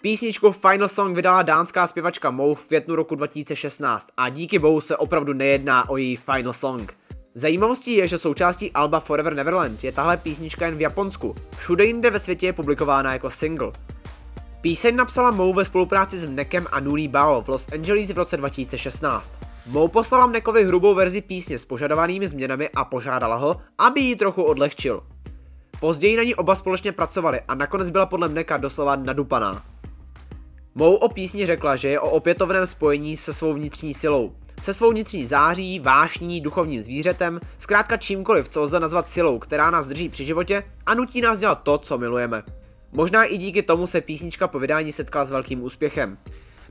Písničku 0.02 0.52
Final 0.52 0.88
Song 0.88 1.16
vydala 1.16 1.42
dánská 1.42 1.88
zpěvačka 1.88 2.32
Mou 2.32 2.54
v 2.54 2.68
květnu 2.68 2.96
roku 2.96 3.16
2016 3.16 4.08
a 4.18 4.30
díky 4.30 4.60
bohu 4.60 4.82
se 4.82 4.98
opravdu 4.98 5.34
nejedná 5.34 5.90
o 5.90 5.98
její 5.98 6.16
Final 6.16 6.54
Song. 6.54 6.94
Zajímavostí 7.36 7.96
je, 7.96 8.08
že 8.08 8.18
součástí 8.18 8.72
Alba 8.72 9.00
Forever 9.00 9.36
Neverland 9.36 9.84
je 9.84 9.92
tahle 9.92 10.18
písnička 10.18 10.66
jen 10.66 10.76
v 10.76 10.82
Japonsku. 10.82 11.36
Všude 11.58 11.86
jinde 11.86 12.10
ve 12.10 12.20
světě 12.20 12.46
je 12.46 12.54
publikována 12.54 13.14
jako 13.14 13.30
single. 13.30 13.72
Píseň 14.64 14.96
napsala 14.96 15.32
Mou 15.32 15.54
ve 15.54 15.66
spolupráci 15.66 16.20
s 16.20 16.26
Mnekem 16.26 16.68
a 16.72 16.80
Nuri 16.80 17.08
Bao 17.08 17.42
v 17.42 17.48
Los 17.48 17.68
Angeles 17.74 18.10
v 18.10 18.18
roce 18.18 18.38
2016. 18.38 19.34
Mou 19.66 19.88
poslala 19.88 20.28
Mnekovi 20.28 20.64
hrubou 20.64 20.96
verzi 20.96 21.22
písně 21.22 21.58
s 21.58 21.66
požadovanými 21.66 22.28
změnami 22.28 22.70
a 22.70 22.86
požádala 22.86 23.36
ho, 23.36 23.62
aby 23.78 24.02
ji 24.02 24.16
trochu 24.16 24.44
odlehčil. 24.44 25.04
Později 25.80 26.18
na 26.18 26.24
ní 26.24 26.36
oba 26.36 26.56
společně 26.56 26.92
pracovali 26.92 27.42
a 27.48 27.56
nakonec 27.56 27.90
byla 27.90 28.06
podle 28.06 28.28
Mneka 28.30 28.58
doslova 28.58 28.96
nadupaná. 28.96 29.64
Mou 30.76 30.96
o 30.96 31.10
písni 31.10 31.46
řekla, 31.46 31.76
že 31.76 31.90
je 31.90 32.00
o 32.00 32.10
opětovném 32.10 32.68
spojení 32.68 33.18
se 33.18 33.34
svou 33.34 33.54
vnitřní 33.54 33.94
silou. 33.94 34.36
Se 34.62 34.74
svou 34.74 34.92
vnitřní 34.92 35.26
září, 35.26 35.80
vášní, 35.80 36.42
duchovním 36.42 36.82
zvířetem, 36.82 37.40
zkrátka 37.58 37.98
čímkoliv, 37.98 38.50
co 38.50 38.62
lze 38.62 38.80
nazvat 38.80 39.10
silou, 39.10 39.40
která 39.40 39.72
nás 39.72 39.88
drží 39.88 40.10
při 40.10 40.26
životě 40.26 40.64
a 40.86 40.94
nutí 40.94 41.22
nás 41.22 41.40
dělat 41.40 41.64
to, 41.64 41.78
co 41.78 41.98
milujeme. 41.98 42.44
Možná 42.96 43.24
i 43.24 43.38
díky 43.38 43.64
tomu 43.64 43.88
se 43.88 44.02
písnička 44.02 44.48
po 44.48 44.60
vydání 44.60 44.92
setkala 44.92 45.26
s 45.26 45.32
velkým 45.32 45.64
úspěchem. 45.64 46.18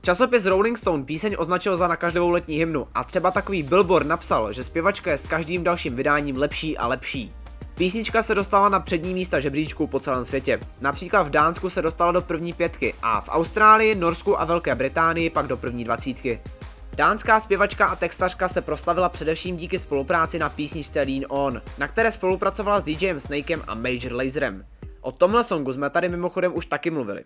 Časopis 0.01 0.45
Rolling 0.45 0.77
Stone 0.77 1.03
píseň 1.03 1.35
označil 1.37 1.75
za 1.75 1.87
nakaždovou 1.87 2.29
letní 2.29 2.57
hymnu 2.57 2.87
a 2.95 3.03
třeba 3.03 3.31
takový 3.31 3.63
Billboard 3.63 4.07
napsal, 4.07 4.53
že 4.53 4.63
zpěvačka 4.63 5.11
je 5.11 5.17
s 5.17 5.25
každým 5.25 5.63
dalším 5.63 5.95
vydáním 5.95 6.37
lepší 6.37 6.77
a 6.77 6.87
lepší. 6.87 7.29
Písnička 7.75 8.21
se 8.21 8.35
dostala 8.35 8.69
na 8.69 8.79
přední 8.79 9.13
místa 9.13 9.39
žebříčků 9.39 9.87
po 9.87 9.99
celém 9.99 10.25
světě. 10.25 10.59
Například 10.81 11.23
v 11.23 11.29
Dánsku 11.29 11.69
se 11.69 11.81
dostala 11.81 12.11
do 12.11 12.21
první 12.21 12.53
pětky 12.53 12.93
a 13.01 13.21
v 13.21 13.29
Austrálii, 13.29 13.95
Norsku 13.95 14.41
a 14.41 14.45
Velké 14.45 14.75
Británii 14.75 15.29
pak 15.29 15.47
do 15.47 15.57
první 15.57 15.83
dvacítky. 15.83 16.39
Dánská 16.95 17.39
zpěvačka 17.39 17.85
a 17.85 17.95
textařka 17.95 18.47
se 18.47 18.61
proslavila 18.61 19.09
především 19.09 19.57
díky 19.57 19.79
spolupráci 19.79 20.39
na 20.39 20.49
písničce 20.49 21.01
Lean 21.01 21.25
On, 21.29 21.61
na 21.77 21.87
které 21.87 22.11
spolupracovala 22.11 22.79
s 22.79 22.83
DJem 22.83 23.19
Snakem 23.19 23.63
a 23.67 23.75
Major 23.75 24.13
Laserem. 24.13 24.65
O 25.03 25.11
tomhle 25.11 25.43
songu 25.43 25.73
jsme 25.73 25.89
tady 25.89 26.09
mimochodem 26.09 26.51
už 26.55 26.65
taky 26.65 26.91
mluvili. 26.91 27.23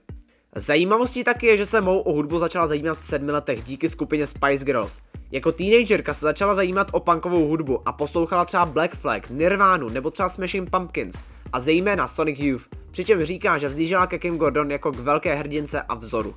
Zajímavostí 0.56 1.24
taky 1.24 1.48
je, 1.48 1.58
že 1.58 1.66
se 1.66 1.82
mou 1.82 2.00
o 2.00 2.14
hudbu 2.14 2.40
začala 2.40 2.68
zajímat 2.68 3.00
v 3.00 3.06
sedmi 3.06 3.32
letech 3.32 3.64
díky 3.64 3.90
skupině 3.90 4.28
Spice 4.28 4.66
Girls. 4.66 5.02
Jako 5.32 5.52
teenagerka 5.52 6.14
se 6.14 6.26
začala 6.26 6.56
zajímat 6.56 6.88
o 6.92 7.00
punkovou 7.00 7.48
hudbu 7.48 7.88
a 7.88 7.92
poslouchala 7.92 8.46
třeba 8.46 8.66
Black 8.66 8.96
Flag, 8.96 9.30
Nirvánu 9.30 9.90
nebo 9.90 10.12
třeba 10.12 10.30
Smashing 10.30 10.70
Pumpkins 10.70 11.22
a 11.54 11.60
zejména 11.60 12.08
Sonic 12.08 12.40
Youth, 12.40 12.64
přičemž 12.92 13.24
říká, 13.24 13.58
že 13.58 13.68
vzlížela 13.68 14.08
ke 14.08 14.20
Kim 14.20 14.38
Gordon 14.38 14.72
jako 14.72 14.92
k 14.92 15.00
velké 15.00 15.36
hrdince 15.36 15.82
a 15.82 15.96
vzoru. 15.96 16.36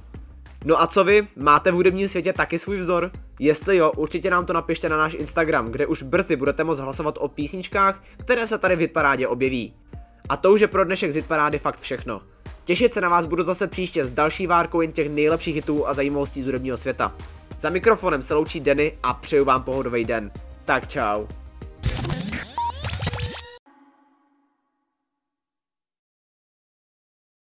No 0.65 0.83
a 0.83 0.87
co 0.87 1.05
vy? 1.05 1.29
Máte 1.37 1.71
v 1.71 1.75
hudebním 1.75 2.09
světě 2.09 2.33
taky 2.33 2.59
svůj 2.59 2.79
vzor? 2.79 3.11
Jestli 3.39 3.77
jo, 3.77 3.93
určitě 3.97 4.31
nám 4.31 4.47
to 4.47 4.53
napište 4.53 4.89
na 4.89 4.97
náš 4.97 5.15
Instagram, 5.15 5.67
kde 5.67 5.87
už 5.87 6.03
brzy 6.03 6.37
budete 6.37 6.65
moct 6.65 6.79
hlasovat 6.79 7.19
o 7.19 7.29
písničkách, 7.29 8.03
které 8.17 8.47
se 8.47 8.59
tady 8.59 8.77
v 8.77 8.81
Hitparádě 8.81 9.29
objeví. 9.29 9.75
A 10.31 10.37
to 10.37 10.53
už 10.53 10.61
je 10.61 10.69
pro 10.69 10.85
dnešek 10.85 11.13
z 11.13 11.17
Hitparády 11.17 11.59
fakt 11.59 11.81
všechno. 11.81 12.21
Těšit 12.65 12.95
se 12.95 13.01
na 13.01 13.09
vás 13.09 13.25
budu 13.25 13.43
zase 13.43 13.67
příště 13.67 14.07
s 14.07 14.13
další 14.13 14.47
várkou 14.47 14.81
jen 14.81 14.93
těch 14.93 15.09
nejlepších 15.09 15.55
hitů 15.55 15.89
a 15.89 15.95
zajímavostí 15.95 16.43
z 16.43 16.47
hudebního 16.47 16.77
světa. 16.77 17.15
Za 17.59 17.71
mikrofonem 17.71 18.23
se 18.23 18.35
loučí 18.35 18.61
Denny 18.61 18.93
a 19.03 19.15
přeju 19.15 19.45
vám 19.45 19.63
pohodový 19.63 20.05
den. 20.05 20.31
Tak 20.65 20.89
čau. 20.89 21.27